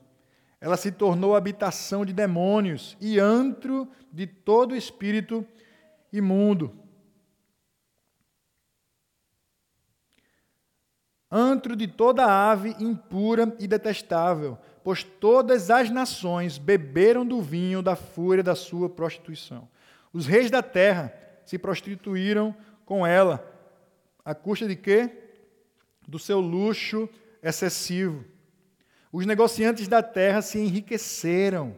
Ela 0.60 0.76
se 0.76 0.92
tornou 0.92 1.34
habitação 1.34 2.06
de 2.06 2.12
demônios 2.12 2.96
e 3.00 3.18
antro 3.18 3.88
de 4.12 4.26
todo 4.26 4.76
espírito 4.76 5.44
imundo 6.12 6.86
antro 11.30 11.76
de 11.76 11.86
toda 11.86 12.24
ave 12.24 12.74
impura 12.78 13.54
e 13.58 13.66
detestável, 13.66 14.58
pois 14.82 15.02
todas 15.02 15.70
as 15.70 15.90
nações 15.90 16.56
beberam 16.56 17.26
do 17.26 17.42
vinho 17.42 17.82
da 17.82 17.96
fúria 17.96 18.42
da 18.42 18.54
sua 18.54 18.88
prostituição. 18.88 19.68
Os 20.12 20.26
reis 20.26 20.50
da 20.50 20.62
terra 20.62 21.12
se 21.44 21.58
prostituíram 21.58 22.56
com 22.84 23.06
ela, 23.06 23.44
à 24.26 24.34
custa 24.34 24.68
de 24.68 24.76
quê? 24.76 25.10
Do 26.06 26.18
seu 26.18 26.38
luxo 26.38 27.08
excessivo. 27.42 28.22
Os 29.10 29.24
negociantes 29.24 29.88
da 29.88 30.02
terra 30.02 30.42
se 30.42 30.58
enriqueceram. 30.58 31.74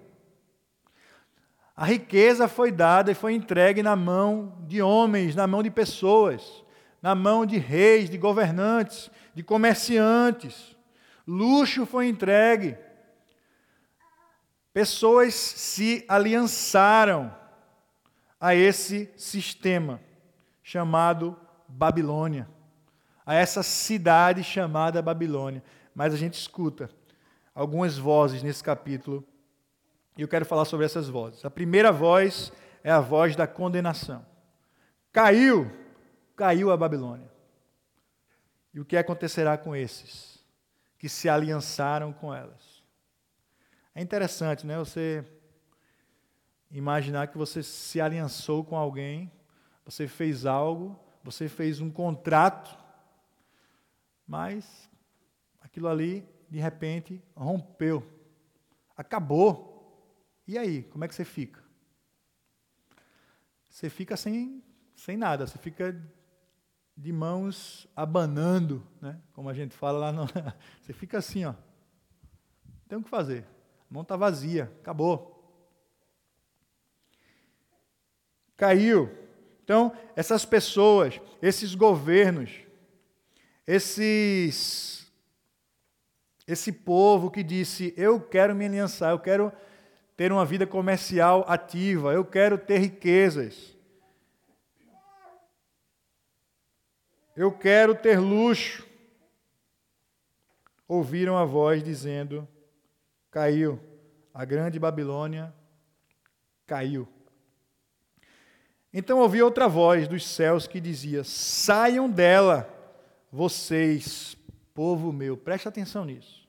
A 1.77 1.85
riqueza 1.85 2.49
foi 2.49 2.73
dada 2.73 3.13
e 3.13 3.15
foi 3.15 3.35
entregue 3.35 3.85
na 3.85 3.95
mão 3.95 4.65
de 4.67 4.83
homens, 4.83 5.37
na 5.37 5.47
mão 5.47 5.63
de 5.63 5.71
pessoas 5.71 6.65
na 7.01 7.15
mão 7.15 7.47
de 7.47 7.59
reis, 7.59 8.11
de 8.11 8.19
governantes, 8.19 9.11
de 9.35 9.43
comerciantes. 9.43 10.77
Luxo 11.27 11.87
foi 11.87 12.09
entregue. 12.09 12.77
Pessoas 14.73 15.35
se 15.35 16.05
aliançaram 16.09 17.35
a 18.41 18.55
esse 18.55 19.11
sistema 19.17 20.01
chamado 20.63 21.37
Babilônia, 21.79 22.49
a 23.25 23.35
essa 23.35 23.63
cidade 23.63 24.43
chamada 24.43 25.01
Babilônia. 25.01 25.63
Mas 25.95 26.13
a 26.13 26.17
gente 26.17 26.35
escuta 26.35 26.91
algumas 27.55 27.97
vozes 27.97 28.43
nesse 28.43 28.65
capítulo 28.65 29.25
e 30.17 30.23
eu 30.23 30.29
quero 30.29 30.45
falar 30.45 30.65
sobre 30.65 30.85
essas 30.85 31.09
vozes. 31.09 31.45
A 31.45 31.51
primeira 31.51 31.93
voz 31.93 32.53
é 32.83 32.91
a 32.91 32.99
voz 32.99 33.37
da 33.37 33.47
condenação. 33.47 34.27
Caiu 35.13 35.71
caiu 36.39 36.71
a 36.71 36.77
Babilônia. 36.77 37.29
E 38.73 38.79
o 38.79 38.85
que 38.85 38.97
acontecerá 38.97 39.59
com 39.59 39.75
esses 39.75 40.45
que 40.97 41.09
se 41.09 41.29
aliançaram 41.29 42.13
com 42.13 42.33
elas? 42.33 42.83
É 43.93 44.01
interessante, 44.01 44.65
né? 44.65 44.79
Você 44.79 45.25
imaginar 46.71 47.27
que 47.27 47.37
você 47.37 47.63
se 47.63 48.01
aliançou 48.01 48.65
com 48.65 48.77
alguém, 48.77 49.31
você 49.85 50.07
fez 50.07 50.47
algo, 50.47 50.99
você 51.31 51.47
fez 51.47 51.79
um 51.79 51.91
contrato, 51.91 52.75
mas 54.27 54.89
aquilo 55.61 55.87
ali, 55.87 56.27
de 56.49 56.59
repente, 56.59 57.23
rompeu, 57.37 58.03
acabou. 58.97 60.17
E 60.47 60.57
aí, 60.57 60.85
como 60.85 61.05
é 61.05 61.09
que 61.09 61.15
você 61.15 61.27
fica? 61.27 61.63
Você 63.69 63.91
fica 63.91 64.17
sem, 64.17 64.65
sem 64.97 65.19
nada, 65.19 65.47
você 65.47 65.59
fica 65.59 65.95
de 66.97 67.13
mãos 67.13 67.87
abanando, 67.95 68.83
né? 68.99 69.21
como 69.35 69.51
a 69.51 69.55
gente 69.55 69.77
fala 69.77 69.99
lá. 69.99 70.13
No... 70.13 70.25
Você 70.83 70.93
fica 70.93 71.19
assim, 71.19 71.45
ó. 71.45 71.55
Tem 72.89 72.99
o 72.99 73.03
que 73.03 73.09
fazer. 73.09 73.47
A 73.89 73.95
mão 73.95 74.03
está 74.03 74.17
vazia, 74.17 74.65
acabou. 74.81 75.37
Caiu. 78.57 79.28
Então, 79.69 79.93
essas 80.17 80.47
pessoas, 80.47 81.21
esses 81.43 81.75
governos, 81.75 82.51
esses, 83.67 85.13
esse 86.47 86.73
povo 86.73 87.31
que 87.31 87.43
disse: 87.43 87.93
Eu 87.95 88.19
quero 88.19 88.55
me 88.55 88.65
aliançar, 88.65 89.11
eu 89.11 89.19
quero 89.19 89.53
ter 90.17 90.33
uma 90.33 90.47
vida 90.47 90.67
comercial 90.67 91.45
ativa, 91.47 92.15
eu 92.15 92.25
quero 92.25 92.57
ter 92.57 92.79
riquezas. 92.79 93.77
Eu 97.37 97.53
quero 97.53 97.95
ter 97.95 98.19
luxo. 98.19 98.89
Ouviram 100.89 101.37
a 101.37 101.45
voz 101.45 101.83
dizendo: 101.83 102.49
Caiu, 103.31 103.79
a 104.33 104.47
grande 104.47 104.79
Babilônia 104.79 105.55
caiu. 106.67 107.07
Então 108.93 109.19
ouvi 109.19 109.43
outra 109.43 109.69
voz 109.69 110.09
dos 110.09 110.27
céus 110.27 110.67
que 110.67 110.81
dizia: 110.81 111.23
Saiam 111.25 112.09
dela, 112.09 112.69
vocês, 113.31 114.37
povo 114.75 115.13
meu. 115.13 115.37
Preste 115.37 115.69
atenção 115.69 116.05
nisso. 116.05 116.49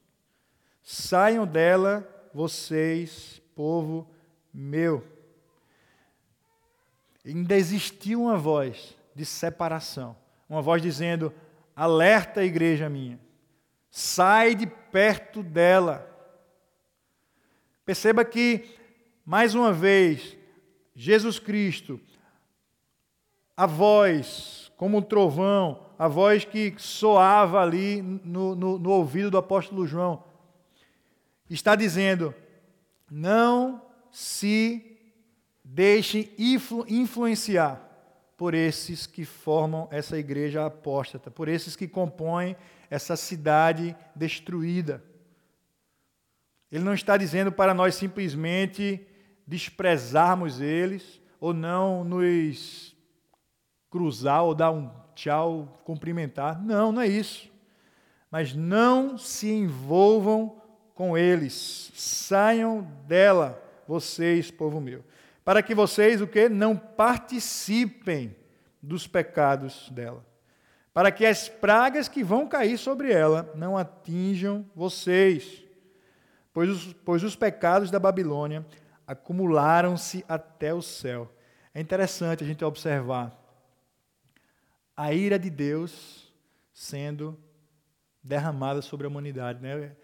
Saiam 0.82 1.45
dela, 1.45 2.08
vocês, 2.34 3.41
povo 3.54 4.10
meu. 4.54 5.06
Ainda 7.25 7.56
existia 7.56 8.17
uma 8.17 8.38
voz 8.38 8.95
de 9.13 9.25
separação, 9.25 10.15
uma 10.47 10.62
voz 10.62 10.82
dizendo: 10.82 11.34
Alerta, 11.75 12.43
igreja 12.43 12.89
minha, 12.89 13.19
sai 13.91 14.56
de 14.56 14.65
perto 14.65 15.43
dela. 15.43 16.08
Perceba 17.86 18.23
que, 18.23 18.78
mais 19.25 19.56
uma 19.56 19.73
vez, 19.73 20.38
Jesus 20.95 21.38
Cristo 21.38 21.99
a 23.60 23.65
voz, 23.65 24.72
como 24.78 25.00
um 25.00 25.02
trovão, 25.02 25.82
a 26.00 26.08
voz 26.08 26.45
que 26.45 26.74
soava 26.78 27.60
ali 27.60 28.02
no, 28.02 28.56
no, 28.56 28.80
no 28.80 28.89
ouvido 28.89 29.30
do 29.30 29.38
apóstolo 29.38 29.86
João, 29.86 30.24
está 31.50 31.76
dizendo: 31.76 32.34
não 33.12 33.82
se 34.13 34.98
deixem 35.62 36.30
influ, 36.38 36.86
influenciar 36.88 37.86
por 38.38 38.54
esses 38.54 39.06
que 39.06 39.26
formam 39.26 39.89
essa 39.91 40.17
igreja 40.17 40.65
apóstata, 40.65 41.30
por 41.30 41.50
esses 41.50 41.76
que 41.76 41.86
compõem 41.86 42.56
essa 42.89 43.17
cidade 43.17 43.93
destruída. 44.15 45.04
Ele 46.72 46.86
não 46.86 46.93
está 46.93 47.17
dizendo 47.17 47.52
para 47.52 47.74
nós 47.74 47.95
simplesmente 47.95 49.06
desprezarmos 49.45 50.62
eles 50.62 51.22
ou 51.41 51.54
não 51.54 52.06
nos 52.06 52.98
cruzar 53.89 54.43
ou 54.43 54.54
dar 54.54 54.71
um 54.71 54.89
tchau, 55.15 55.82
cumprimentar. 55.84 56.62
Não, 56.62 56.91
não 56.91 57.02
é 57.02 57.08
isso. 57.08 57.52
Mas 58.32 58.54
não 58.54 59.17
se 59.17 59.49
envolvam 59.49 60.62
com 60.93 61.17
eles. 61.17 61.91
Saiam 61.95 62.82
dela, 63.08 63.62
vocês, 63.88 64.52
povo 64.52 64.80
meu. 64.80 65.04
Para 65.43 65.63
que 65.63 65.73
vocês 65.73 66.21
o 66.21 66.28
que 66.28 66.47
não 66.47 66.75
participem 66.75 68.36
dos 68.82 69.08
pecados 69.08 69.89
dela. 69.89 70.23
Para 70.93 71.12
que 71.12 71.25
as 71.25 71.49
pragas 71.49 72.08
que 72.08 72.23
vão 72.23 72.47
cair 72.47 72.78
sobre 72.78 73.12
ela 73.12 73.52
não 73.56 73.78
atinjam 73.78 74.65
vocês. 74.75 75.63
Pois 76.54 76.69
os, 76.69 76.93
pois 77.06 77.23
os 77.23 77.36
pecados 77.36 77.89
da 77.89 77.99
Babilônia 77.99 78.65
acumularam-se 79.08 80.23
até 80.28 80.73
o 80.73 80.82
céu. 80.82 81.32
É 81.73 81.82
interessante 81.82 82.43
a 82.43 82.47
gente 82.47 82.63
observar 82.63 83.36
a 84.99 85.13
ira 85.13 85.39
de 85.39 85.49
Deus 85.49 86.29
sendo 86.73 87.39
derramada 88.21 88.81
sobre 88.81 89.07
a 89.07 89.09
humanidade. 89.09 89.62
Né? 89.62 89.95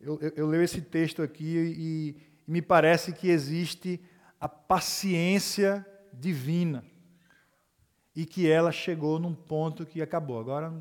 Eu, 0.00 0.16
eu, 0.20 0.32
eu 0.36 0.46
leio 0.46 0.62
esse 0.62 0.80
texto 0.80 1.22
aqui 1.22 1.44
e, 1.44 1.74
e 1.76 2.16
me 2.46 2.62
parece 2.62 3.12
que 3.12 3.28
existe 3.28 4.00
a 4.40 4.48
paciência 4.48 5.84
divina 6.12 6.84
e 8.14 8.24
que 8.24 8.48
ela 8.48 8.70
chegou 8.70 9.18
num 9.18 9.34
ponto 9.34 9.84
que 9.84 10.00
acabou. 10.00 10.38
Agora 10.38 10.72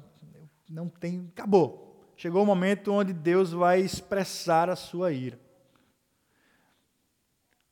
não 0.69 0.88
tem, 0.88 1.31
acabou. 1.36 2.13
Chegou 2.15 2.43
o 2.43 2.45
momento 2.45 2.91
onde 2.91 3.12
Deus 3.12 3.51
vai 3.53 3.81
expressar 3.81 4.69
a 4.69 4.75
sua 4.75 5.12
ira. 5.12 5.39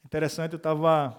Interessante, 0.03 0.53
eu 0.53 0.57
estava 0.57 1.15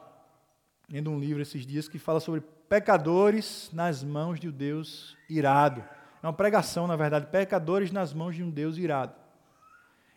lendo 0.90 1.08
um 1.08 1.20
livro 1.20 1.40
esses 1.40 1.64
dias 1.64 1.88
que 1.88 2.00
fala 2.00 2.18
sobre 2.18 2.42
pecadores 2.72 3.68
nas 3.70 4.02
mãos 4.02 4.40
de 4.40 4.48
um 4.48 4.50
Deus 4.50 5.14
irado. 5.28 5.84
É 6.22 6.26
uma 6.26 6.32
pregação, 6.32 6.86
na 6.86 6.96
verdade, 6.96 7.26
pecadores 7.26 7.92
nas 7.92 8.14
mãos 8.14 8.34
de 8.34 8.42
um 8.42 8.48
Deus 8.48 8.78
irado. 8.78 9.12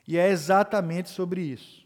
E 0.07 0.17
é 0.17 0.29
exatamente 0.29 1.09
sobre 1.09 1.41
isso. 1.41 1.85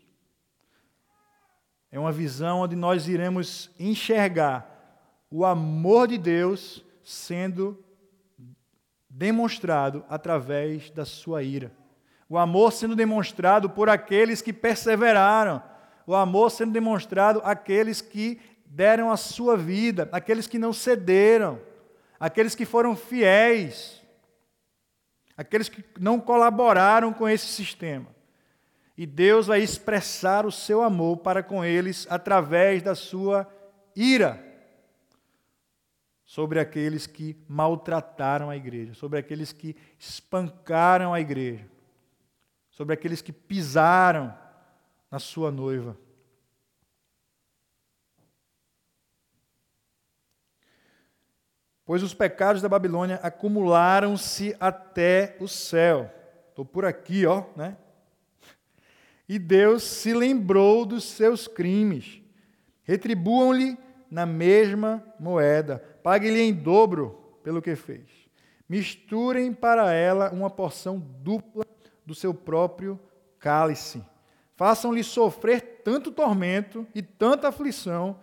É 1.92 1.98
uma 1.98 2.12
visão 2.12 2.60
onde 2.60 2.76
nós 2.76 3.08
iremos 3.08 3.72
enxergar 3.80 5.26
o 5.32 5.44
amor 5.44 6.08
de 6.08 6.20
Deus 6.20 6.86
sendo 7.04 7.84
demonstrado 9.10 10.06
através 10.08 10.92
da 10.92 11.04
sua 11.04 11.42
ira. 11.42 11.72
O 12.30 12.38
amor 12.38 12.72
sendo 12.72 12.96
demonstrado 12.96 13.72
por 13.72 13.90
aqueles 13.90 14.40
que 14.40 14.54
perseveraram. 14.54 15.64
O 16.06 16.14
amor 16.14 16.52
sendo 16.52 16.72
demonstrado 16.72 17.42
àqueles 17.44 18.02
que 18.02 18.40
deram 18.70 19.12
a 19.12 19.18
sua 19.18 19.58
vida, 19.58 20.08
aqueles 20.12 20.46
que 20.46 20.60
não 20.60 20.72
cederam, 20.72 21.60
aqueles 22.20 22.54
que 22.54 22.66
foram 22.66 22.96
fiéis, 22.96 24.02
aqueles 25.36 25.68
que 25.68 25.84
não 26.00 26.20
colaboraram 26.20 27.12
com 27.12 27.28
esse 27.28 27.48
sistema. 27.48 28.08
E 28.96 29.06
Deus 29.06 29.48
vai 29.48 29.62
expressar 29.62 30.46
o 30.46 30.52
seu 30.52 30.84
amor 30.84 31.18
para 31.18 31.42
com 31.42 31.66
eles 31.66 32.06
através 32.10 32.84
da 32.84 32.94
sua 32.94 33.48
ira 33.96 34.46
sobre 36.26 36.60
aqueles 36.60 37.08
que 37.08 37.36
maltrataram 37.48 38.52
a 38.52 38.56
igreja, 38.56 38.94
sobre 38.94 39.18
aqueles 39.18 39.52
que 39.52 39.76
espancaram 39.98 41.12
a 41.12 41.20
igreja, 41.20 41.66
sobre 42.70 42.94
aqueles 42.94 43.22
que 43.22 43.32
pisaram 43.32 44.38
na 45.10 45.18
sua 45.18 45.50
noiva. 45.50 45.98
Pois 51.90 52.04
os 52.04 52.14
pecados 52.14 52.62
da 52.62 52.70
Babilônia 52.70 53.20
acumularam-se 53.24 54.56
até 54.60 55.36
o 55.40 55.48
céu. 55.48 56.08
Estou 56.48 56.64
por 56.64 56.86
aqui, 56.86 57.26
ó, 57.26 57.46
né? 57.56 57.78
E 59.28 59.40
Deus 59.40 59.82
se 59.82 60.14
lembrou 60.14 60.86
dos 60.86 61.04
seus 61.04 61.48
crimes. 61.48 62.22
Retribuam-lhe 62.84 63.76
na 64.08 64.24
mesma 64.24 65.04
moeda. 65.20 65.84
Pague-lhe 66.04 66.40
em 66.40 66.54
dobro 66.54 67.40
pelo 67.42 67.60
que 67.60 67.76
fez. 67.76 68.08
Misturem 68.70 69.52
para 69.52 69.92
ela 69.92 70.30
uma 70.30 70.52
porção 70.52 71.00
dupla 71.00 71.66
do 72.06 72.14
seu 72.14 72.36
próprio 72.36 73.00
cálice. 73.40 74.06
Façam-lhe 74.56 75.04
sofrer 75.04 75.82
tanto 75.84 76.12
tormento 76.12 76.86
e 76.94 77.02
tanta 77.02 77.48
aflição, 77.48 78.20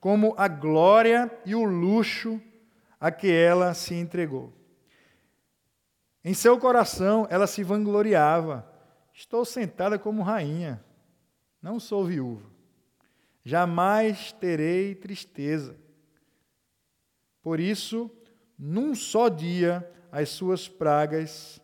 como 0.00 0.34
a 0.38 0.46
glória 0.46 1.28
e 1.44 1.56
o 1.56 1.64
luxo 1.64 2.40
a 3.00 3.10
que 3.10 3.30
ela 3.30 3.74
se 3.74 3.94
entregou. 3.94 4.52
Em 6.24 6.34
seu 6.34 6.58
coração, 6.58 7.26
ela 7.30 7.46
se 7.46 7.62
vangloriava: 7.62 8.66
Estou 9.12 9.44
sentada 9.44 9.98
como 9.98 10.22
rainha, 10.22 10.84
não 11.62 11.78
sou 11.78 12.04
viúva. 12.04 12.46
Jamais 13.44 14.32
terei 14.32 14.94
tristeza. 14.94 15.76
Por 17.42 17.60
isso, 17.60 18.10
num 18.58 18.94
só 18.94 19.28
dia, 19.28 19.90
as 20.12 20.28
suas 20.28 20.68
pragas 20.68 21.60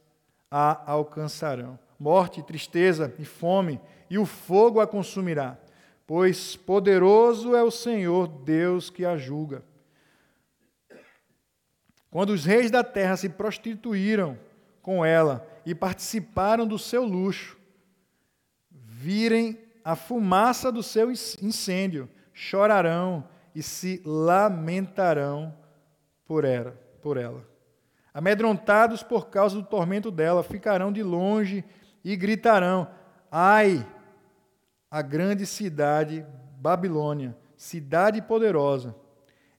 a 0.51 0.90
alcançarão. 0.90 1.79
Morte, 1.99 2.42
tristeza 2.42 3.14
e 3.18 3.25
fome, 3.25 3.81
e 4.09 4.18
o 4.18 4.25
fogo 4.25 4.81
a 4.81 4.87
consumirá. 4.87 5.59
Pois 6.07 6.55
poderoso 6.55 7.55
é 7.55 7.62
o 7.62 7.70
Senhor 7.70 8.29
Deus 8.29 8.88
que 8.88 9.05
a 9.05 9.16
julga. 9.16 9.64
Quando 12.15 12.31
os 12.31 12.45
reis 12.45 12.71
da 12.71 12.85
terra 12.85 13.17
se 13.17 13.29
prostituíram 13.29 14.39
com 14.81 15.05
ela 15.05 15.45
e 15.67 15.75
participaram 15.75 16.65
do 16.65 16.79
seu 16.79 17.05
luxo, 17.05 17.59
virem 18.71 19.59
a 19.85 19.97
fumaça 19.97 20.71
do 20.71 20.81
seu 20.81 21.11
incêndio, 21.11 22.09
chorarão 22.33 23.27
e 23.53 23.65
se 23.65 24.01
lamentarão 24.07 25.53
por 26.25 26.45
ela. 26.45 26.81
Por 27.03 27.17
ela. 27.17 27.45
Amedrontados 28.15 29.03
por 29.03 29.27
causa 29.27 29.57
do 29.57 29.65
tormento 29.65 30.09
dela, 30.09 30.45
ficarão 30.45 30.93
de 30.93 31.03
longe 31.03 31.65
e 32.05 32.15
gritarão: 32.15 32.87
Ai, 33.29 33.85
a 34.89 35.03
grande 35.03 35.45
cidade 35.45 36.25
Babilônia, 36.59 37.37
cidade 37.57 38.23
poderosa, 38.23 38.95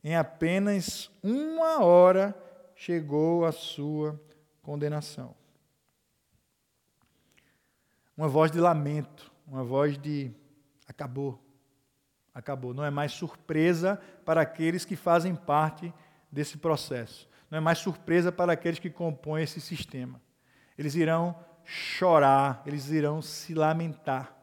em 0.01 0.15
apenas 0.15 1.11
uma 1.21 1.83
hora 1.83 2.33
chegou 2.75 3.45
a 3.45 3.51
sua 3.51 4.19
condenação. 4.61 5.35
Uma 8.17 8.27
voz 8.27 8.51
de 8.51 8.59
lamento, 8.59 9.31
uma 9.47 9.63
voz 9.63 9.97
de 9.97 10.31
acabou, 10.87 11.43
Acabou. 12.35 12.73
Não 12.73 12.83
é 12.83 12.89
mais 12.89 13.13
surpresa 13.13 13.97
para 14.25 14.41
aqueles 14.41 14.83
que 14.83 14.97
fazem 14.97 15.33
parte 15.33 15.93
desse 16.29 16.57
processo. 16.57 17.29
Não 17.49 17.57
é 17.57 17.61
mais 17.61 17.77
surpresa 17.77 18.29
para 18.29 18.51
aqueles 18.51 18.77
que 18.77 18.89
compõem 18.89 19.43
esse 19.43 19.61
sistema. 19.61 20.21
Eles 20.77 20.95
irão 20.95 21.33
chorar, 21.63 22.61
eles 22.65 22.89
irão 22.89 23.21
se 23.21 23.53
lamentar, 23.53 24.35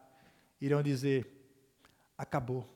irão 0.58 0.82
dizer: 0.82 1.46
acabou. 2.16 2.66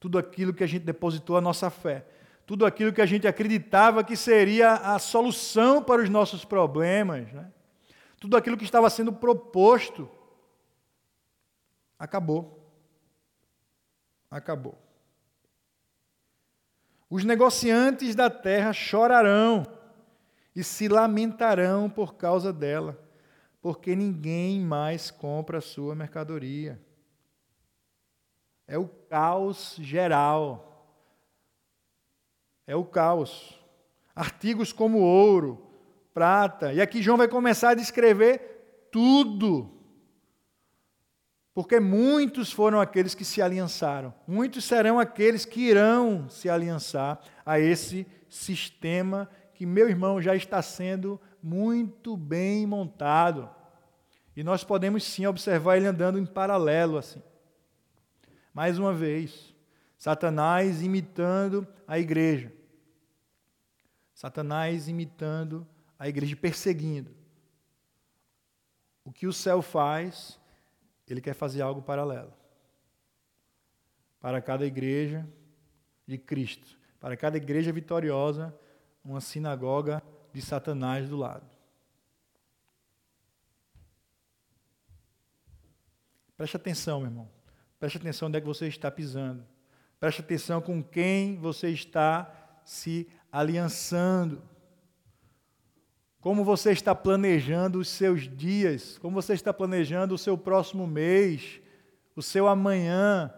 Tudo 0.00 0.16
aquilo 0.16 0.54
que 0.54 0.64
a 0.64 0.66
gente 0.66 0.86
depositou 0.86 1.36
a 1.36 1.40
nossa 1.42 1.68
fé, 1.68 2.06
tudo 2.52 2.66
aquilo 2.66 2.92
que 2.92 3.00
a 3.00 3.06
gente 3.06 3.26
acreditava 3.26 4.04
que 4.04 4.14
seria 4.14 4.74
a 4.74 4.98
solução 4.98 5.82
para 5.82 6.02
os 6.02 6.10
nossos 6.10 6.44
problemas, 6.44 7.32
né? 7.32 7.50
tudo 8.20 8.36
aquilo 8.36 8.58
que 8.58 8.64
estava 8.64 8.90
sendo 8.90 9.10
proposto, 9.10 10.06
acabou 11.98 12.62
acabou. 14.30 14.78
Os 17.08 17.24
negociantes 17.24 18.14
da 18.14 18.28
terra 18.28 18.74
chorarão 18.74 19.66
e 20.54 20.62
se 20.62 20.88
lamentarão 20.88 21.88
por 21.88 22.16
causa 22.16 22.52
dela, 22.52 23.02
porque 23.62 23.96
ninguém 23.96 24.60
mais 24.60 25.10
compra 25.10 25.56
a 25.56 25.62
sua 25.62 25.94
mercadoria. 25.94 26.78
É 28.66 28.76
o 28.76 28.86
caos 28.86 29.76
geral. 29.80 30.68
É 32.66 32.76
o 32.76 32.84
caos. 32.84 33.58
Artigos 34.14 34.72
como 34.72 34.98
ouro, 34.98 35.66
prata. 36.12 36.72
E 36.72 36.80
aqui 36.80 37.02
João 37.02 37.16
vai 37.18 37.28
começar 37.28 37.70
a 37.70 37.74
descrever 37.74 38.88
tudo 38.90 39.82
porque 41.54 41.78
muitos 41.78 42.50
foram 42.50 42.80
aqueles 42.80 43.14
que 43.14 43.24
se 43.24 43.42
aliançaram, 43.42 44.14
muitos 44.26 44.64
serão 44.64 44.98
aqueles 44.98 45.44
que 45.44 45.60
irão 45.60 46.28
se 46.28 46.48
aliançar 46.48 47.20
a 47.44 47.60
esse 47.60 48.06
sistema 48.28 49.28
que, 49.54 49.66
meu 49.66 49.88
irmão, 49.88 50.20
já 50.20 50.34
está 50.34 50.62
sendo 50.62 51.20
muito 51.42 52.16
bem 52.16 52.66
montado. 52.66 53.50
E 54.34 54.42
nós 54.42 54.64
podemos 54.64 55.04
sim 55.04 55.26
observar 55.26 55.76
ele 55.76 55.86
andando 55.86 56.18
em 56.18 56.24
paralelo 56.24 56.96
assim. 56.96 57.22
Mais 58.54 58.78
uma 58.78 58.94
vez, 58.94 59.51
Satanás 60.02 60.82
imitando 60.82 61.64
a 61.86 61.96
igreja. 61.96 62.52
Satanás 64.12 64.88
imitando 64.88 65.64
a 65.96 66.08
igreja, 66.08 66.34
perseguindo. 66.34 67.14
O 69.04 69.12
que 69.12 69.28
o 69.28 69.32
céu 69.32 69.62
faz, 69.62 70.40
ele 71.06 71.20
quer 71.20 71.34
fazer 71.34 71.62
algo 71.62 71.82
paralelo. 71.82 72.34
Para 74.18 74.42
cada 74.42 74.66
igreja 74.66 75.24
de 76.04 76.18
Cristo, 76.18 76.76
para 76.98 77.16
cada 77.16 77.36
igreja 77.36 77.72
vitoriosa, 77.72 78.52
uma 79.04 79.20
sinagoga 79.20 80.02
de 80.32 80.42
Satanás 80.42 81.08
do 81.08 81.16
lado. 81.16 81.48
Preste 86.36 86.56
atenção, 86.56 86.98
meu 86.98 87.08
irmão. 87.08 87.30
Preste 87.78 87.98
atenção 87.98 88.26
onde 88.26 88.38
é 88.38 88.40
que 88.40 88.46
você 88.48 88.66
está 88.66 88.90
pisando. 88.90 89.51
Preste 90.02 90.20
atenção 90.20 90.60
com 90.60 90.82
quem 90.82 91.36
você 91.36 91.68
está 91.68 92.28
se 92.64 93.08
aliançando. 93.30 94.42
Como 96.20 96.42
você 96.44 96.72
está 96.72 96.92
planejando 96.92 97.78
os 97.78 97.86
seus 97.86 98.22
dias? 98.22 98.98
Como 98.98 99.14
você 99.14 99.32
está 99.32 99.54
planejando 99.54 100.16
o 100.16 100.18
seu 100.18 100.36
próximo 100.36 100.88
mês? 100.88 101.60
O 102.16 102.20
seu 102.20 102.48
amanhã? 102.48 103.32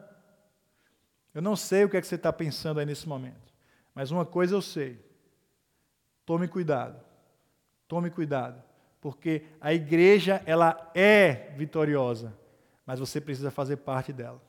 Eu 1.35 1.43
não 1.43 1.55
sei 1.55 1.85
o 1.85 1.91
que 1.91 1.99
é 1.99 2.01
que 2.01 2.07
você 2.07 2.15
está 2.15 2.33
pensando 2.33 2.81
aí 2.81 2.87
nesse 2.87 3.07
momento, 3.07 3.53
mas 3.95 4.11
uma 4.11 4.25
coisa 4.25 4.55
eu 4.55 4.62
sei: 4.62 5.05
tome 6.25 6.49
cuidado, 6.49 6.99
tome 7.87 8.09
cuidado, 8.09 8.62
porque 9.03 9.43
a 9.61 9.75
igreja 9.75 10.43
ela 10.47 10.91
é 10.95 11.53
vitoriosa, 11.59 12.33
mas 12.87 13.01
você 13.01 13.21
precisa 13.21 13.51
fazer 13.51 13.77
parte 13.77 14.15
dela. 14.15 14.41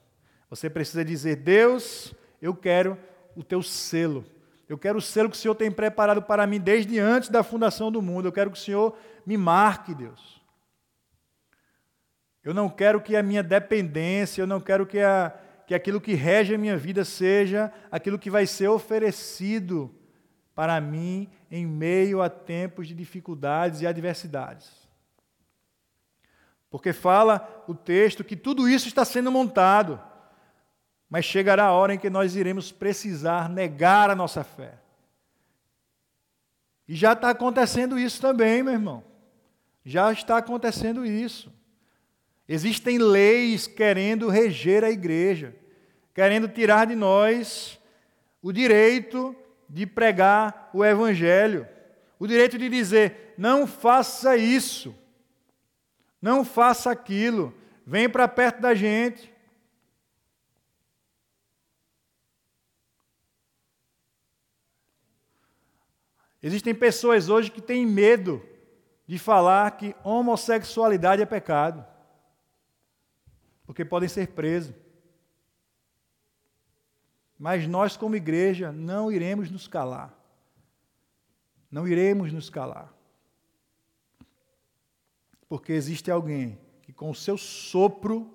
Você 0.56 0.70
precisa 0.70 1.04
dizer: 1.04 1.36
Deus, 1.36 2.14
eu 2.42 2.56
quero 2.56 2.98
o 3.36 3.44
teu 3.44 3.62
selo. 3.62 4.24
Eu 4.70 4.78
quero 4.78 5.00
o 5.00 5.02
selo 5.02 5.30
que 5.30 5.36
o 5.36 5.40
Senhor 5.40 5.54
tem 5.54 5.70
preparado 5.70 6.22
para 6.22 6.48
mim 6.48 6.62
desde 6.62 6.98
antes 6.98 7.28
da 7.28 7.44
fundação 7.44 7.92
do 7.92 8.02
mundo. 8.02 8.30
Eu 8.30 8.32
quero 8.32 8.50
que 8.50 8.58
o 8.58 8.62
Senhor 8.62 8.98
me 9.26 9.36
marque, 9.36 9.94
Deus. 9.94 10.42
Eu 12.42 12.54
não 12.54 12.70
quero 12.70 13.02
que 13.02 13.18
a 13.18 13.22
minha 13.22 13.44
dependência, 13.44 14.42
eu 14.42 14.48
não 14.48 14.62
quero 14.62 14.86
que, 14.86 15.00
a, 15.00 15.38
que 15.68 15.76
aquilo 15.76 16.00
que 16.00 16.14
rege 16.14 16.56
a 16.56 16.58
minha 16.58 16.78
vida 16.78 17.04
seja 17.04 17.70
aquilo 17.92 18.18
que 18.18 18.30
vai 18.30 18.48
ser 18.48 18.70
oferecido 18.70 19.94
para 20.56 20.80
mim 20.80 21.30
em 21.52 21.66
meio 21.66 22.22
a 22.22 22.30
tempos 22.30 22.88
de 22.88 22.94
dificuldades 22.94 23.82
e 23.82 23.88
adversidades. 23.88 24.72
Porque 26.70 26.94
fala 26.94 27.66
o 27.68 27.76
texto 27.76 28.24
que 28.24 28.38
tudo 28.38 28.70
isso 28.70 28.88
está 28.88 29.04
sendo 29.04 29.30
montado. 29.30 30.15
Mas 31.16 31.24
chegará 31.24 31.68
a 31.68 31.72
hora 31.72 31.94
em 31.94 31.98
que 31.98 32.10
nós 32.10 32.36
iremos 32.36 32.74
precisar 32.74 33.48
negar 33.48 34.10
a 34.10 34.16
nossa 34.16 34.44
fé. 34.44 34.74
E 36.86 36.94
já 36.94 37.14
está 37.14 37.30
acontecendo 37.30 37.98
isso 37.98 38.20
também, 38.20 38.62
meu 38.62 38.74
irmão. 38.74 39.02
Já 39.86 40.12
está 40.12 40.36
acontecendo 40.36 41.06
isso. 41.06 41.54
Existem 42.50 42.98
leis 42.98 43.66
querendo 43.66 44.28
reger 44.28 44.84
a 44.84 44.92
igreja, 44.92 45.56
querendo 46.14 46.50
tirar 46.50 46.88
de 46.88 46.96
nós 46.96 47.80
o 48.42 48.52
direito 48.52 49.34
de 49.70 49.86
pregar 49.88 50.70
o 50.74 50.84
evangelho, 50.84 51.66
o 52.20 52.28
direito 52.28 52.58
de 52.58 52.68
dizer: 52.68 53.34
não 53.38 53.66
faça 53.66 54.36
isso, 54.36 54.94
não 56.22 56.44
faça 56.44 56.92
aquilo, 56.92 57.54
vem 57.88 58.10
para 58.10 58.28
perto 58.28 58.60
da 58.60 58.76
gente. 58.76 59.34
Existem 66.46 66.76
pessoas 66.76 67.28
hoje 67.28 67.50
que 67.50 67.60
têm 67.60 67.88
medo 67.88 68.40
de 69.08 69.18
falar 69.18 69.72
que 69.78 69.96
homossexualidade 70.04 71.20
é 71.20 71.26
pecado, 71.26 71.84
porque 73.66 73.84
podem 73.84 74.08
ser 74.08 74.28
presos. 74.28 74.76
Mas 77.36 77.68
nós, 77.68 77.98
como 77.98 78.16
igreja, 78.16 78.72
não 78.72 79.12
iremos 79.12 79.50
nos 79.50 79.68
calar. 79.68 80.14
Não 81.72 81.88
iremos 81.88 82.32
nos 82.32 82.48
calar. 82.48 82.94
Porque 85.50 85.74
existe 85.74 86.12
alguém 86.12 86.60
que, 86.84 86.94
com 86.94 87.10
o 87.10 87.16
seu 87.16 87.40
sopro, 87.40 88.32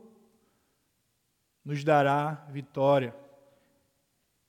nos 1.65 1.85
dará 1.85 2.45
vitória. 2.51 3.15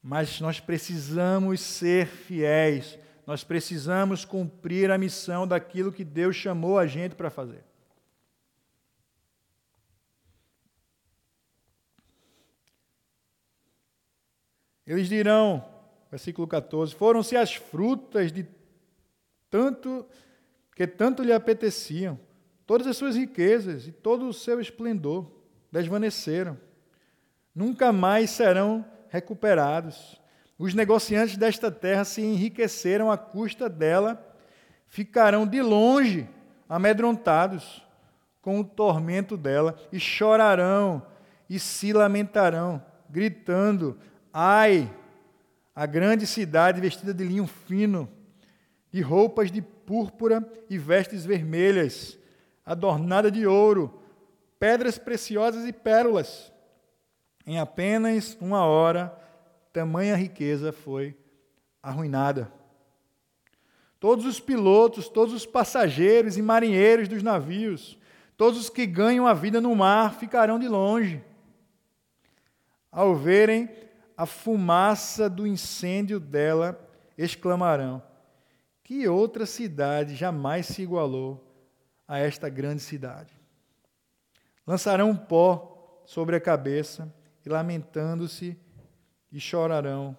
Mas 0.01 0.41
nós 0.41 0.59
precisamos 0.59 1.61
ser 1.61 2.07
fiéis 2.07 2.97
nós 3.25 3.43
precisamos 3.43 4.25
cumprir 4.25 4.91
a 4.91 4.97
missão 4.97 5.47
daquilo 5.47 5.91
que 5.91 6.03
Deus 6.03 6.35
chamou 6.35 6.77
a 6.77 6.87
gente 6.87 7.15
para 7.15 7.29
fazer. 7.29 7.63
Eles 14.85 15.07
dirão, 15.07 15.63
versículo 16.09 16.47
14: 16.47 16.93
Foram-se 16.95 17.35
as 17.35 17.53
frutas 17.53 18.31
de 18.31 18.45
tanto 19.49 20.05
que 20.75 20.87
tanto 20.87 21.23
lhe 21.23 21.33
apeteciam, 21.33 22.19
todas 22.65 22.87
as 22.87 22.97
suas 22.97 23.15
riquezas 23.15 23.87
e 23.87 23.91
todo 23.91 24.27
o 24.27 24.33
seu 24.33 24.59
esplendor 24.59 25.29
desvaneceram. 25.71 26.57
Nunca 27.53 27.91
mais 27.91 28.31
serão 28.31 28.85
recuperados. 29.09 30.20
Os 30.61 30.75
negociantes 30.75 31.37
desta 31.37 31.71
terra 31.71 32.05
se 32.05 32.21
enriqueceram 32.21 33.09
à 33.09 33.17
custa 33.17 33.67
dela, 33.67 34.23
ficarão 34.87 35.47
de 35.47 35.59
longe 35.59 36.29
amedrontados 36.69 37.83
com 38.43 38.59
o 38.59 38.63
tormento 38.63 39.35
dela 39.35 39.75
e 39.91 39.99
chorarão 39.99 41.01
e 41.49 41.57
se 41.57 41.91
lamentarão, 41.91 42.79
gritando: 43.09 43.97
Ai, 44.31 44.87
a 45.73 45.87
grande 45.87 46.27
cidade 46.27 46.79
vestida 46.79 47.11
de 47.11 47.23
linho 47.23 47.47
fino, 47.47 48.07
de 48.91 49.01
roupas 49.01 49.51
de 49.51 49.63
púrpura 49.63 50.47
e 50.69 50.77
vestes 50.77 51.25
vermelhas, 51.25 52.19
adornada 52.63 53.31
de 53.31 53.47
ouro, 53.47 53.99
pedras 54.59 54.99
preciosas 54.99 55.65
e 55.65 55.73
pérolas. 55.73 56.53
Em 57.47 57.57
apenas 57.57 58.37
uma 58.39 58.63
hora 58.63 59.19
tamanha 59.71 60.15
riqueza 60.15 60.71
foi 60.71 61.15
arruinada. 61.81 62.51
Todos 63.99 64.25
os 64.25 64.39
pilotos, 64.39 65.07
todos 65.07 65.33
os 65.33 65.45
passageiros 65.45 66.37
e 66.37 66.41
marinheiros 66.41 67.07
dos 67.07 67.21
navios, 67.21 67.97
todos 68.35 68.59
os 68.59 68.69
que 68.69 68.85
ganham 68.85 69.27
a 69.27 69.33
vida 69.33 69.61
no 69.61 69.75
mar 69.75 70.15
ficarão 70.15 70.57
de 70.57 70.67
longe. 70.67 71.23
Ao 72.91 73.15
verem 73.15 73.69
a 74.17 74.25
fumaça 74.25 75.29
do 75.29 75.45
incêndio 75.45 76.19
dela, 76.19 76.79
exclamarão: 77.17 78.01
Que 78.83 79.07
outra 79.07 79.45
cidade 79.45 80.15
jamais 80.15 80.65
se 80.65 80.81
igualou 80.81 81.47
a 82.07 82.17
esta 82.17 82.49
grande 82.49 82.81
cidade? 82.81 83.33
Lançarão 84.65 85.15
pó 85.15 86.03
sobre 86.05 86.35
a 86.35 86.41
cabeça 86.41 87.13
e, 87.45 87.49
lamentando-se, 87.49 88.57
e 89.31 89.39
chorarão, 89.39 90.15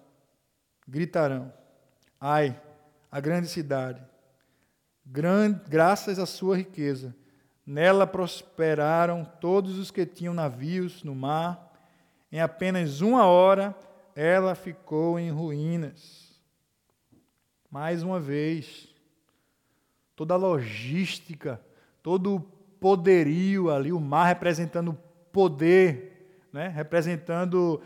gritarão: 0.87 1.53
Ai, 2.19 2.59
a 3.11 3.19
grande 3.19 3.47
cidade, 3.47 4.01
grande, 5.05 5.61
graças 5.69 6.17
à 6.17 6.25
sua 6.25 6.57
riqueza, 6.57 7.15
nela 7.65 8.07
prosperaram 8.07 9.25
todos 9.39 9.77
os 9.77 9.91
que 9.91 10.05
tinham 10.05 10.33
navios 10.33 11.03
no 11.03 11.15
mar. 11.15 11.71
Em 12.31 12.41
apenas 12.41 13.01
uma 13.01 13.25
hora 13.25 13.75
ela 14.15 14.55
ficou 14.55 15.19
em 15.19 15.29
ruínas. 15.31 16.23
Mais 17.69 18.03
uma 18.03 18.19
vez, 18.19 18.93
toda 20.15 20.35
a 20.35 20.37
logística, 20.37 21.59
todo 22.01 22.35
o 22.35 22.39
poderio 22.39 23.71
ali, 23.71 23.91
o 23.91 23.99
mar 23.99 24.25
representando 24.25 24.97
poder, 25.31 26.45
né? 26.51 26.67
representando 26.67 27.81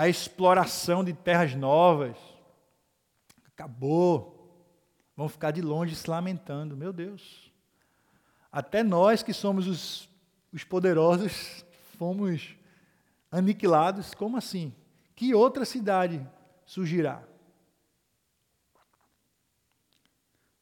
a 0.00 0.08
exploração 0.08 1.04
de 1.04 1.12
terras 1.12 1.54
novas. 1.54 2.16
Acabou. 3.48 4.64
Vão 5.14 5.28
ficar 5.28 5.50
de 5.50 5.60
longe 5.60 5.94
se 5.94 6.08
lamentando. 6.08 6.74
Meu 6.74 6.90
Deus. 6.90 7.52
Até 8.50 8.82
nós 8.82 9.22
que 9.22 9.34
somos 9.34 9.66
os, 9.66 10.08
os 10.50 10.64
poderosos 10.64 11.62
fomos 11.98 12.56
aniquilados. 13.30 14.14
Como 14.14 14.38
assim? 14.38 14.74
Que 15.14 15.34
outra 15.34 15.66
cidade 15.66 16.26
surgirá? 16.64 17.22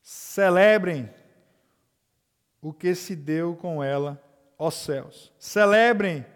Celebrem 0.03 1.09
o 2.61 2.73
que 2.73 2.93
se 2.93 3.15
deu 3.15 3.55
com 3.55 3.85
ela, 3.85 4.21
ó 4.59 4.69
céus. 4.69 5.33
Celebrem 5.39 6.27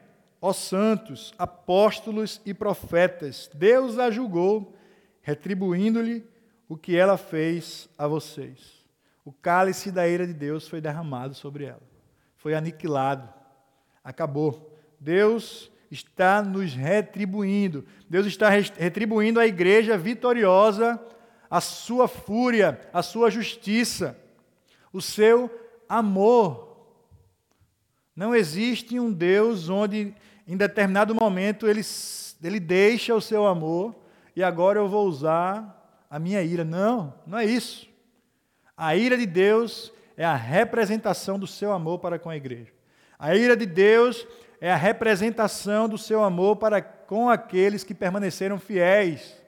Ó 0.45 0.53
santos, 0.53 1.33
apóstolos 1.39 2.41
e 2.45 2.53
profetas, 2.53 3.49
Deus 3.55 3.97
a 3.97 4.11
julgou, 4.11 4.77
retribuindo-lhe 5.21 6.27
o 6.69 6.77
que 6.77 6.97
ela 6.97 7.17
fez 7.17 7.89
a 7.97 8.09
vocês. 8.09 8.83
O 9.25 9.33
cálice 9.33 9.93
da 9.93 10.09
ira 10.09 10.27
de 10.27 10.35
Deus 10.35 10.67
foi 10.67 10.81
derramado 10.81 11.33
sobre 11.33 11.67
ela, 11.67 11.83
foi 12.37 12.55
aniquilado, 12.55 13.33
acabou. 14.03 14.77
Deus 14.99 15.71
está 15.89 16.43
nos 16.43 16.75
retribuindo, 16.75 17.87
Deus 18.11 18.27
está 18.27 18.49
retribuindo 18.49 19.39
à 19.39 19.47
igreja 19.47 19.97
vitoriosa 19.97 21.01
a 21.49 21.61
sua 21.61 22.09
fúria, 22.09 22.81
a 22.93 23.01
sua 23.01 23.31
justiça, 23.31 24.19
o 24.93 25.01
seu 25.01 25.49
amor. 25.89 26.73
Não 28.17 28.35
existe 28.35 28.99
um 28.99 29.13
Deus 29.13 29.69
onde 29.69 30.15
em 30.47 30.57
determinado 30.57 31.15
momento 31.15 31.67
ele, 31.67 31.83
ele 32.43 32.61
deixa 32.61 33.15
o 33.15 33.21
seu 33.21 33.47
amor 33.47 33.95
e 34.35 34.43
agora 34.43 34.79
eu 34.79 34.89
vou 34.89 35.07
usar 35.07 36.05
a 36.11 36.19
minha 36.19 36.43
ira. 36.43 36.65
Não, 36.65 37.15
não 37.27 37.39
é 37.39 37.45
isso. 37.45 37.89
A 38.77 38.97
ira 38.97 39.17
de 39.17 39.27
Deus 39.27 39.93
é 40.17 40.25
a 40.25 40.35
representação 40.35 41.39
do 41.39 41.47
seu 41.47 41.73
amor 41.73 41.99
para 41.99 42.19
com 42.19 42.31
a 42.31 42.37
igreja. 42.37 42.73
A 43.19 43.35
ira 43.35 43.57
de 43.57 43.67
Deus 43.67 44.27
é 44.61 44.73
a 44.73 44.77
representação 44.77 45.89
do 45.89 45.97
seu 45.97 46.23
amor 46.23 46.57
para 46.57 46.83
com 46.83 47.29
aqueles 47.29 47.85
que 47.85 47.95
permaneceram 47.95 48.59
fiéis. 48.59 49.41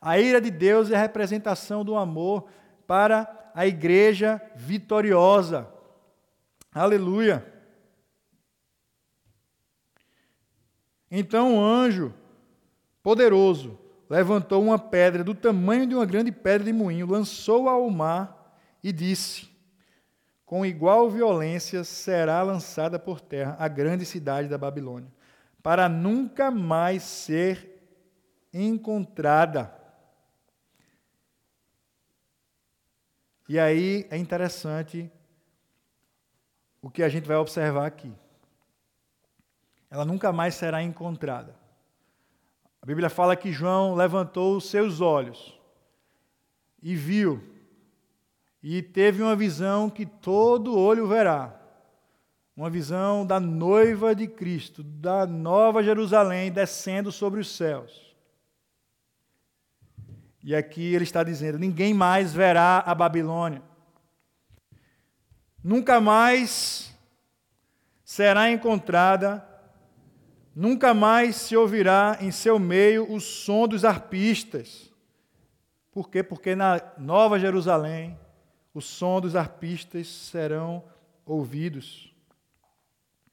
A 0.00 0.18
ira 0.18 0.40
de 0.40 0.50
Deus 0.50 0.90
é 0.90 0.96
a 0.96 1.00
representação 1.00 1.84
do 1.84 1.96
amor 1.96 2.46
para 2.86 3.50
a 3.54 3.66
igreja 3.66 4.40
vitoriosa. 4.54 5.66
Aleluia. 6.74 7.55
Então 11.10 11.56
o 11.56 11.60
anjo 11.60 12.12
poderoso 13.02 13.78
levantou 14.08 14.62
uma 14.62 14.78
pedra 14.78 15.22
do 15.22 15.34
tamanho 15.34 15.86
de 15.86 15.94
uma 15.94 16.04
grande 16.04 16.32
pedra 16.32 16.64
de 16.64 16.72
moinho, 16.72 17.06
lançou-a 17.06 17.72
ao 17.72 17.88
mar 17.90 18.58
e 18.82 18.92
disse: 18.92 19.48
Com 20.44 20.66
igual 20.66 21.08
violência 21.08 21.84
será 21.84 22.42
lançada 22.42 22.98
por 22.98 23.20
terra 23.20 23.56
a 23.58 23.68
grande 23.68 24.04
cidade 24.04 24.48
da 24.48 24.58
Babilônia, 24.58 25.12
para 25.62 25.88
nunca 25.88 26.50
mais 26.50 27.02
ser 27.02 27.80
encontrada. 28.52 29.72
E 33.48 33.60
aí 33.60 34.08
é 34.10 34.16
interessante 34.16 35.10
o 36.82 36.90
que 36.90 37.02
a 37.02 37.08
gente 37.08 37.28
vai 37.28 37.36
observar 37.36 37.86
aqui 37.86 38.12
ela 39.96 40.04
nunca 40.04 40.30
mais 40.30 40.54
será 40.54 40.82
encontrada. 40.82 41.56
A 42.82 42.84
Bíblia 42.84 43.08
fala 43.08 43.34
que 43.34 43.50
João 43.50 43.94
levantou 43.94 44.54
os 44.54 44.68
seus 44.68 45.00
olhos 45.00 45.58
e 46.82 46.94
viu, 46.94 47.42
e 48.62 48.82
teve 48.82 49.22
uma 49.22 49.34
visão 49.34 49.88
que 49.88 50.04
todo 50.04 50.76
olho 50.76 51.06
verá. 51.06 51.58
Uma 52.54 52.68
visão 52.68 53.24
da 53.24 53.40
noiva 53.40 54.14
de 54.14 54.28
Cristo, 54.28 54.82
da 54.82 55.26
nova 55.26 55.82
Jerusalém 55.82 56.52
descendo 56.52 57.10
sobre 57.10 57.40
os 57.40 57.56
céus. 57.56 58.14
E 60.44 60.54
aqui 60.54 60.94
ele 60.94 61.04
está 61.04 61.24
dizendo: 61.24 61.58
ninguém 61.58 61.94
mais 61.94 62.34
verá 62.34 62.82
a 62.84 62.94
Babilônia. 62.94 63.62
Nunca 65.64 66.02
mais 66.02 66.94
será 68.04 68.50
encontrada 68.50 69.45
Nunca 70.56 70.94
mais 70.94 71.36
se 71.36 71.54
ouvirá 71.54 72.16
em 72.18 72.30
seu 72.30 72.58
meio 72.58 73.12
o 73.12 73.20
som 73.20 73.68
dos 73.68 73.84
arpistas. 73.84 74.90
Por 75.92 76.08
quê? 76.08 76.22
Porque 76.22 76.56
na 76.56 76.80
Nova 76.96 77.38
Jerusalém 77.38 78.18
o 78.72 78.80
som 78.80 79.20
dos 79.20 79.36
arpistas 79.36 80.08
serão 80.08 80.82
ouvidos. 81.26 82.10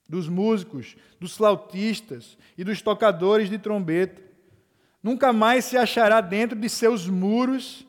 Dos 0.09 0.27
músicos, 0.27 0.97
dos 1.17 1.37
flautistas 1.37 2.37
e 2.57 2.63
dos 2.65 2.81
tocadores 2.81 3.49
de 3.49 3.57
trombeta. 3.57 4.21
Nunca 5.01 5.31
mais 5.31 5.63
se 5.63 5.77
achará 5.77 6.19
dentro 6.19 6.59
de 6.59 6.67
seus 6.67 7.07
muros 7.07 7.87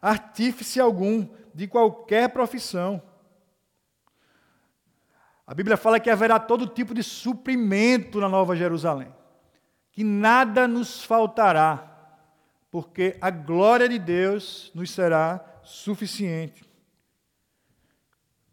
artífice 0.00 0.78
algum 0.78 1.26
de 1.52 1.66
qualquer 1.66 2.28
profissão. 2.28 3.02
A 5.48 5.54
Bíblia 5.54 5.78
fala 5.78 5.98
que 5.98 6.10
haverá 6.10 6.38
todo 6.38 6.66
tipo 6.66 6.92
de 6.92 7.02
suprimento 7.02 8.20
na 8.20 8.28
Nova 8.28 8.54
Jerusalém, 8.54 9.08
que 9.90 10.04
nada 10.04 10.68
nos 10.68 11.02
faltará, 11.02 12.20
porque 12.70 13.16
a 13.18 13.30
glória 13.30 13.88
de 13.88 13.98
Deus 13.98 14.70
nos 14.74 14.90
será 14.90 15.42
suficiente. 15.64 16.62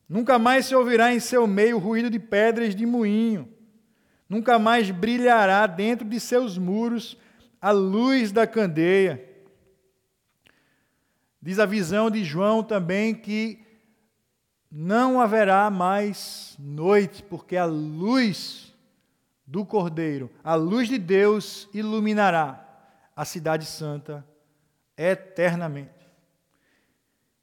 Nunca 0.07 0.39
mais 0.39 0.67
se 0.67 0.75
ouvirá 0.75 1.13
em 1.13 1.19
seu 1.19 1.45
meio 1.45 1.77
ruído 1.79 2.09
de 2.09 2.17
pedras 2.17 2.73
de 2.73 2.85
moinho, 2.85 3.53
nunca 4.29 4.57
mais 4.57 4.89
brilhará 4.89 5.67
dentro 5.67 6.07
de 6.07 6.17
seus 6.17 6.57
muros 6.57 7.17
a 7.59 7.71
luz 7.71 8.31
da 8.31 8.47
candeia. 8.47 9.21
Diz 11.41 11.59
a 11.59 11.65
visão 11.65 12.09
de 12.09 12.23
João 12.23 12.63
também 12.63 13.13
que 13.13 13.64
não 14.77 15.21
haverá 15.21 15.69
mais 15.69 16.53
noite, 16.59 17.23
porque 17.23 17.55
a 17.55 17.63
luz 17.63 18.75
do 19.47 19.65
Cordeiro, 19.65 20.29
a 20.43 20.53
luz 20.55 20.89
de 20.89 20.97
Deus 20.97 21.69
iluminará 21.73 22.61
a 23.15 23.23
cidade 23.23 23.65
santa 23.65 24.27
eternamente. 24.97 25.91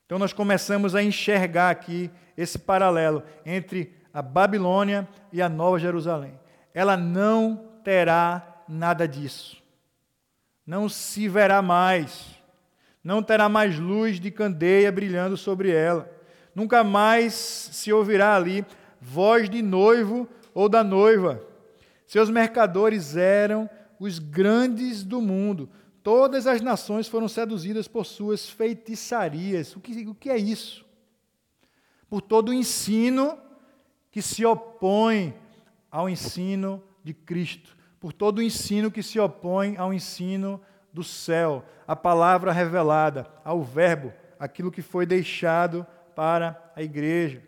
Então 0.05 0.19
nós 0.19 0.35
começamos 0.35 0.95
a 0.95 1.03
enxergar 1.03 1.71
aqui 1.71 2.11
esse 2.37 2.59
paralelo 2.59 3.23
entre 3.47 3.97
a 4.13 4.21
Babilônia 4.21 5.09
e 5.33 5.41
a 5.41 5.49
Nova 5.49 5.79
Jerusalém. 5.79 6.39
Ela 6.75 6.99
não 6.99 7.67
terá 7.83 8.63
nada 8.69 9.09
disso. 9.09 9.57
Não 10.67 10.87
se 10.87 11.29
verá 11.29 11.63
mais. 11.63 12.39
Não 13.03 13.23
terá 13.23 13.49
mais 13.49 13.79
luz 13.79 14.21
de 14.21 14.31
candeia 14.31 14.93
brilhando 14.93 15.35
sobre 15.35 15.71
ela 15.71 16.21
nunca 16.55 16.85
mais 16.85 17.33
se 17.35 17.93
ouvirá 17.93 18.37
ali 18.37 18.65
voz 19.01 19.49
de 19.49 19.63
noivo 19.63 20.29
ou 20.55 20.69
da 20.69 20.85
noiva. 20.85 21.43
Seus 22.07 22.31
mercadores 22.31 23.17
eram 23.17 23.69
os 23.99 24.19
grandes 24.19 25.03
do 25.03 25.21
mundo. 25.21 25.69
Todas 26.03 26.47
as 26.47 26.61
nações 26.61 27.09
foram 27.09 27.29
seduzidas 27.29 27.89
por 27.89 28.05
suas 28.05 28.49
feitiçarias. 28.49 29.75
O 29.77 29.81
que, 29.81 30.07
o 30.09 30.15
que 30.15 30.31
é 30.31 30.37
isso? 30.37 30.85
Por 32.09 32.21
todo 32.21 32.51
o 32.51 32.55
ensino 32.55 33.39
que 34.11 34.21
se 34.21 34.45
opõe 34.45 35.35
ao 35.91 36.09
ensino 36.09 36.83
de 37.03 37.13
Cristo. 37.15 37.77
por 37.99 38.13
todo 38.13 38.39
o 38.39 38.43
ensino 38.43 38.91
que 38.91 39.01
se 39.01 39.21
opõe 39.21 39.77
ao 39.77 39.95
ensino 39.95 40.61
do 40.93 41.05
céu, 41.05 41.65
à 41.87 41.95
palavra 41.95 42.51
revelada, 42.51 43.31
ao 43.45 43.63
Verbo, 43.63 44.13
aquilo 44.41 44.73
que 44.73 44.83
foi 44.83 45.07
deixado 45.07 45.87
para 46.23 46.71
a 46.77 46.81
igreja. 46.81 47.43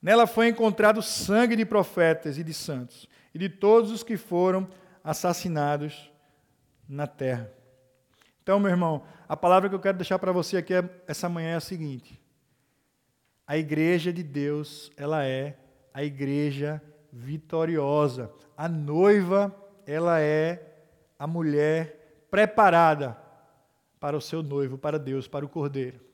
Nela 0.00 0.26
foi 0.26 0.48
encontrado 0.48 1.02
sangue 1.02 1.54
de 1.54 1.66
profetas 1.66 2.38
e 2.38 2.42
de 2.42 2.54
santos, 2.54 3.06
e 3.34 3.38
de 3.38 3.50
todos 3.50 3.90
os 3.90 4.02
que 4.02 4.16
foram 4.16 4.66
assassinados 5.04 6.10
na 6.88 7.06
terra. 7.06 7.52
Então, 8.42 8.58
meu 8.58 8.70
irmão, 8.70 9.04
a 9.28 9.36
palavra 9.36 9.68
que 9.68 9.74
eu 9.74 9.78
quero 9.78 9.98
deixar 9.98 10.18
para 10.18 10.32
você 10.32 10.56
aqui 10.56 10.72
essa 11.06 11.28
manhã 11.28 11.50
é 11.50 11.56
a 11.56 11.60
seguinte: 11.60 12.18
a 13.46 13.58
igreja 13.58 14.10
de 14.10 14.22
Deus, 14.22 14.90
ela 14.96 15.22
é 15.22 15.58
a 15.92 16.02
igreja 16.02 16.82
vitoriosa. 17.12 18.32
A 18.56 18.70
noiva, 18.70 19.54
ela 19.86 20.18
é 20.18 20.86
a 21.18 21.26
mulher 21.26 22.26
preparada 22.30 23.18
para 24.00 24.16
o 24.16 24.20
seu 24.22 24.42
noivo, 24.42 24.78
para 24.78 24.98
Deus, 24.98 25.28
para 25.28 25.44
o 25.44 25.48
cordeiro. 25.50 26.05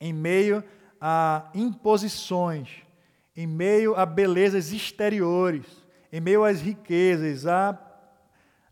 Em 0.00 0.12
meio 0.12 0.62
a 1.00 1.50
imposições, 1.54 2.82
em 3.34 3.46
meio 3.46 3.94
a 3.94 4.06
belezas 4.06 4.72
exteriores, 4.72 5.66
em 6.12 6.20
meio 6.20 6.44
às 6.44 6.60
riquezas, 6.60 7.46
a, 7.46 7.78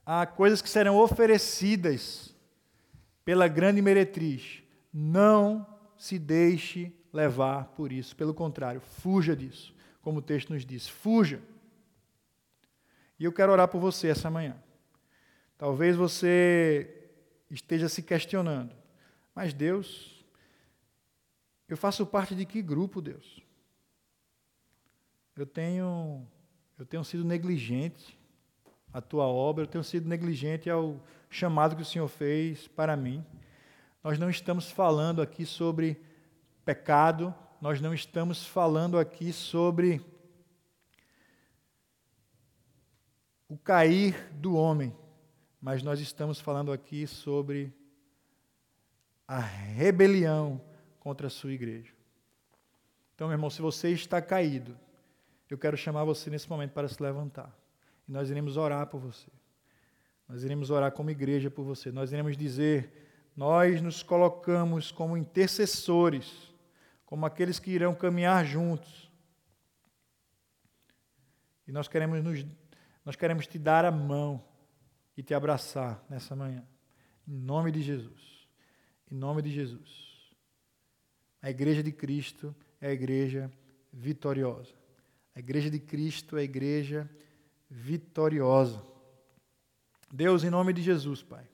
a 0.05 0.27
coisas 0.27 0.63
que 0.63 0.69
serão 0.69 0.97
oferecidas 0.97 2.35
pela 3.25 3.49
grande 3.49 3.81
meretriz. 3.83 4.63
Não 4.93 5.67
se 5.97 6.19
deixe 6.19 6.93
levar 7.13 7.67
por 7.69 7.93
isso. 7.93 8.15
Pelo 8.17 8.35
contrário, 8.35 8.81
fuja 8.81 9.35
disso, 9.35 9.75
como 10.03 10.19
o 10.19 10.23
texto 10.23 10.53
nos 10.53 10.65
diz. 10.65 10.89
Fuja. 10.89 11.41
E 13.19 13.25
eu 13.25 13.33
quero 13.33 13.53
orar 13.53 13.69
por 13.69 13.81
você 13.81 14.09
essa 14.09 14.31
manhã. 14.31 14.57
Talvez 15.57 15.97
você 15.97 17.11
esteja 17.51 17.89
se 17.89 18.03
questionando, 18.03 18.75
mas 19.35 19.55
Deus, 19.55 20.14
eu 21.75 21.79
faço 21.79 22.07
parte 22.07 22.35
de 22.35 22.45
que 22.47 22.63
grupo, 22.63 23.03
Deus? 23.03 23.43
Eu 25.37 25.47
tenho, 25.47 26.27
eu 26.79 26.87
tenho 26.87 27.05
sido 27.05 27.25
negligente 27.25 28.19
à 28.93 29.01
tua 29.01 29.27
obra, 29.27 29.65
eu 29.65 29.69
tenho 29.69 29.85
sido 29.85 30.09
negligente 30.09 30.71
ao 30.71 31.01
chamado 31.29 31.77
que 31.77 31.83
o 31.83 31.85
Senhor 31.85 32.09
fez 32.09 32.67
para 32.69 32.97
mim. 32.97 33.25
Nós 34.03 34.19
não 34.19 34.31
estamos 34.31 34.71
falando 34.71 35.21
aqui 35.21 35.45
sobre 35.45 36.01
pecado, 36.65 37.35
nós 37.61 37.81
não 37.81 37.93
estamos 37.93 38.47
falando 38.47 38.99
aqui 38.99 39.33
sobre 39.33 40.01
o 43.49 43.57
cair 43.57 44.33
do 44.35 44.55
homem 44.55 44.95
mas 45.65 45.83
nós 45.83 45.99
estamos 45.99 46.39
falando 46.39 46.71
aqui 46.71 47.07
sobre 47.07 47.73
a 49.27 49.39
rebelião 49.39 50.61
contra 51.05 51.27
a 51.27 51.31
sua 51.31 51.53
igreja. 51.53 51.93
Então, 53.15 53.29
meu 53.29 53.35
irmão, 53.35 53.51
se 53.51 53.61
você 53.61 53.91
está 53.91 54.23
caído, 54.23 54.75
eu 55.51 55.59
quero 55.59 55.77
chamar 55.77 56.03
você 56.03 56.31
nesse 56.31 56.49
momento 56.49 56.73
para 56.73 56.89
se 56.89 57.01
levantar. 57.01 57.55
E 58.09 58.11
nós 58.11 58.31
iremos 58.31 58.57
orar 58.57 58.87
por 58.87 58.99
você. 58.99 59.31
Nós 60.27 60.43
iremos 60.43 60.71
orar 60.71 60.91
como 60.93 61.11
igreja 61.11 61.51
por 61.51 61.63
você. 61.63 61.93
Nós 61.93 62.11
iremos 62.11 62.39
dizer: 62.39 63.31
nós 63.37 63.83
nos 63.83 64.03
colocamos 64.03 64.91
como 64.91 65.15
intercessores, 65.15 66.51
como 67.05 67.27
aqueles 67.27 67.59
que 67.59 67.71
irão 67.71 67.95
caminhar 67.95 68.45
juntos. 68.47 69.13
E 71.69 71.73
nós 71.73 71.87
queremos, 71.87 72.25
nos, 72.25 72.47
nós 73.05 73.15
queremos 73.15 73.47
te 73.47 73.59
dar 73.59 73.85
a 73.85 73.91
mão 73.91 74.43
e 75.17 75.23
te 75.23 75.35
abraçar 75.35 76.03
nessa 76.09 76.35
manhã. 76.35 76.67
Em 77.29 77.37
nome 77.37 77.71
de 77.71 77.83
Jesus. 77.83 78.49
Em 79.11 79.15
nome 79.15 79.43
de 79.43 79.51
Jesus. 79.51 80.14
A 81.45 81.51
igreja 81.51 81.83
de 81.83 81.93
Cristo 81.93 82.57
é 82.81 82.89
a 82.89 82.93
igreja 82.95 83.53
vitoriosa. 83.93 84.73
A 85.37 85.41
igreja 85.41 85.71
de 85.71 85.79
Cristo 85.79 86.39
é 86.39 86.41
a 86.41 86.43
igreja 86.43 87.07
vitoriosa. 87.69 88.83
Deus, 90.11 90.43
em 90.43 90.49
nome 90.49 90.73
de 90.73 90.81
Jesus, 90.81 91.23
Pai. 91.23 91.47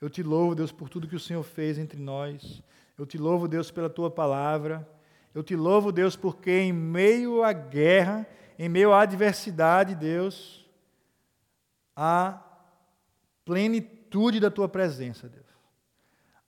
Eu 0.00 0.08
te 0.08 0.22
louvo, 0.22 0.54
Deus, 0.54 0.72
por 0.72 0.88
tudo 0.88 1.06
que 1.06 1.14
o 1.14 1.20
Senhor 1.20 1.42
fez 1.42 1.76
entre 1.76 2.00
nós. 2.00 2.62
Eu 2.96 3.04
te 3.04 3.18
louvo, 3.18 3.46
Deus, 3.46 3.70
pela 3.70 3.90
tua 3.90 4.10
palavra. 4.10 4.88
Eu 5.34 5.42
te 5.42 5.54
louvo, 5.54 5.92
Deus, 5.92 6.16
porque 6.16 6.50
em 6.50 6.72
meio 6.72 7.44
à 7.44 7.52
guerra, 7.52 8.26
em 8.58 8.70
meio 8.70 8.90
à 8.90 9.02
adversidade, 9.02 9.94
Deus, 9.94 10.66
há 11.94 12.42
plenitude 13.44 14.40
da 14.40 14.50
tua 14.50 14.66
presença, 14.66 15.28
Deus. 15.28 15.53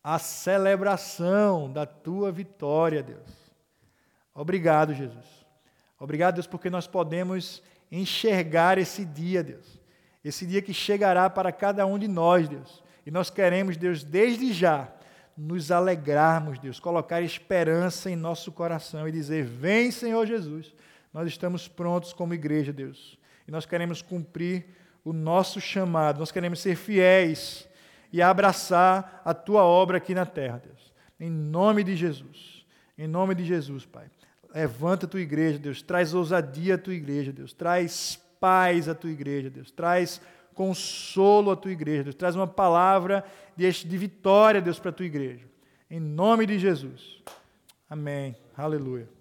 A 0.09 0.21
celebração 0.21 1.69
da 1.69 1.85
tua 1.85 2.31
vitória, 2.31 3.03
Deus. 3.03 3.29
Obrigado, 4.33 4.95
Jesus. 4.95 5.45
Obrigado, 5.99 6.35
Deus, 6.35 6.47
porque 6.47 6.71
nós 6.71 6.87
podemos 6.87 7.61
enxergar 7.91 8.79
esse 8.79 9.05
dia, 9.05 9.43
Deus. 9.43 9.81
Esse 10.25 10.47
dia 10.47 10.63
que 10.63 10.73
chegará 10.73 11.29
para 11.29 11.51
cada 11.51 11.85
um 11.87 11.99
de 11.99 12.07
nós, 12.07 12.49
Deus. 12.49 12.85
E 13.05 13.11
nós 13.11 13.31
queremos, 13.31 13.77
Deus, 13.77 14.05
desde 14.05 14.53
já, 14.53 14.89
nos 15.37 15.73
alegrarmos, 15.73 16.61
Deus, 16.61 16.79
colocar 16.79 17.21
esperança 17.21 18.09
em 18.09 18.15
nosso 18.15 18.53
coração 18.53 19.09
e 19.09 19.11
dizer: 19.11 19.45
Vem, 19.45 19.91
Senhor 19.91 20.25
Jesus. 20.25 20.73
Nós 21.13 21.27
estamos 21.27 21.67
prontos 21.67 22.13
como 22.13 22.33
igreja, 22.33 22.73
Deus. 22.73 23.19
E 23.49 23.51
nós 23.51 23.67
queremos 23.67 24.03
cumprir 24.03 24.67
o 25.05 25.13
nosso 25.13 25.61
chamado. 25.61 26.21
Nós 26.21 26.31
queremos 26.31 26.61
ser 26.61 26.77
fiéis 26.77 27.69
e 28.17 28.23
abraçar 28.23 29.21
a 29.23 29.35
tua 29.35 29.62
obra 29.62 29.99
aqui 29.99 30.14
na 30.14 30.25
terra, 30.25 30.62
Deus. 30.64 30.91
Em 31.21 31.29
nome 31.29 31.85
de 31.85 31.95
Jesus. 31.95 32.64
Em 32.97 33.07
nome 33.07 33.35
de 33.35 33.45
Jesus, 33.45 33.85
Pai. 33.85 34.07
Levanta 34.55 35.05
a 35.05 35.09
tua 35.09 35.21
igreja, 35.21 35.59
Deus. 35.59 35.83
Traz 35.83 36.14
ousadia 36.14 36.77
à 36.77 36.79
tua 36.79 36.95
igreja, 36.95 37.31
Deus. 37.31 37.53
Traz 37.53 38.19
paz 38.41 38.89
à 38.89 38.95
tua 38.95 39.11
igreja, 39.11 39.51
Deus. 39.51 39.71
Traz 39.71 40.19
consolo 40.55 41.51
à 41.51 41.57
tua 41.57 41.73
igreja, 41.73 42.05
Deus. 42.05 42.14
Traz 42.14 42.35
uma 42.35 42.47
palavra 42.47 43.23
de 43.55 43.99
vitória, 43.99 44.62
Deus, 44.62 44.79
para 44.79 44.89
a 44.89 44.95
tua 44.95 45.05
igreja. 45.05 45.45
Em 45.91 46.01
nome 46.01 46.47
de 46.47 46.59
Jesus. 46.59 47.23
Amém. 47.87 48.35
Aleluia. 48.57 49.16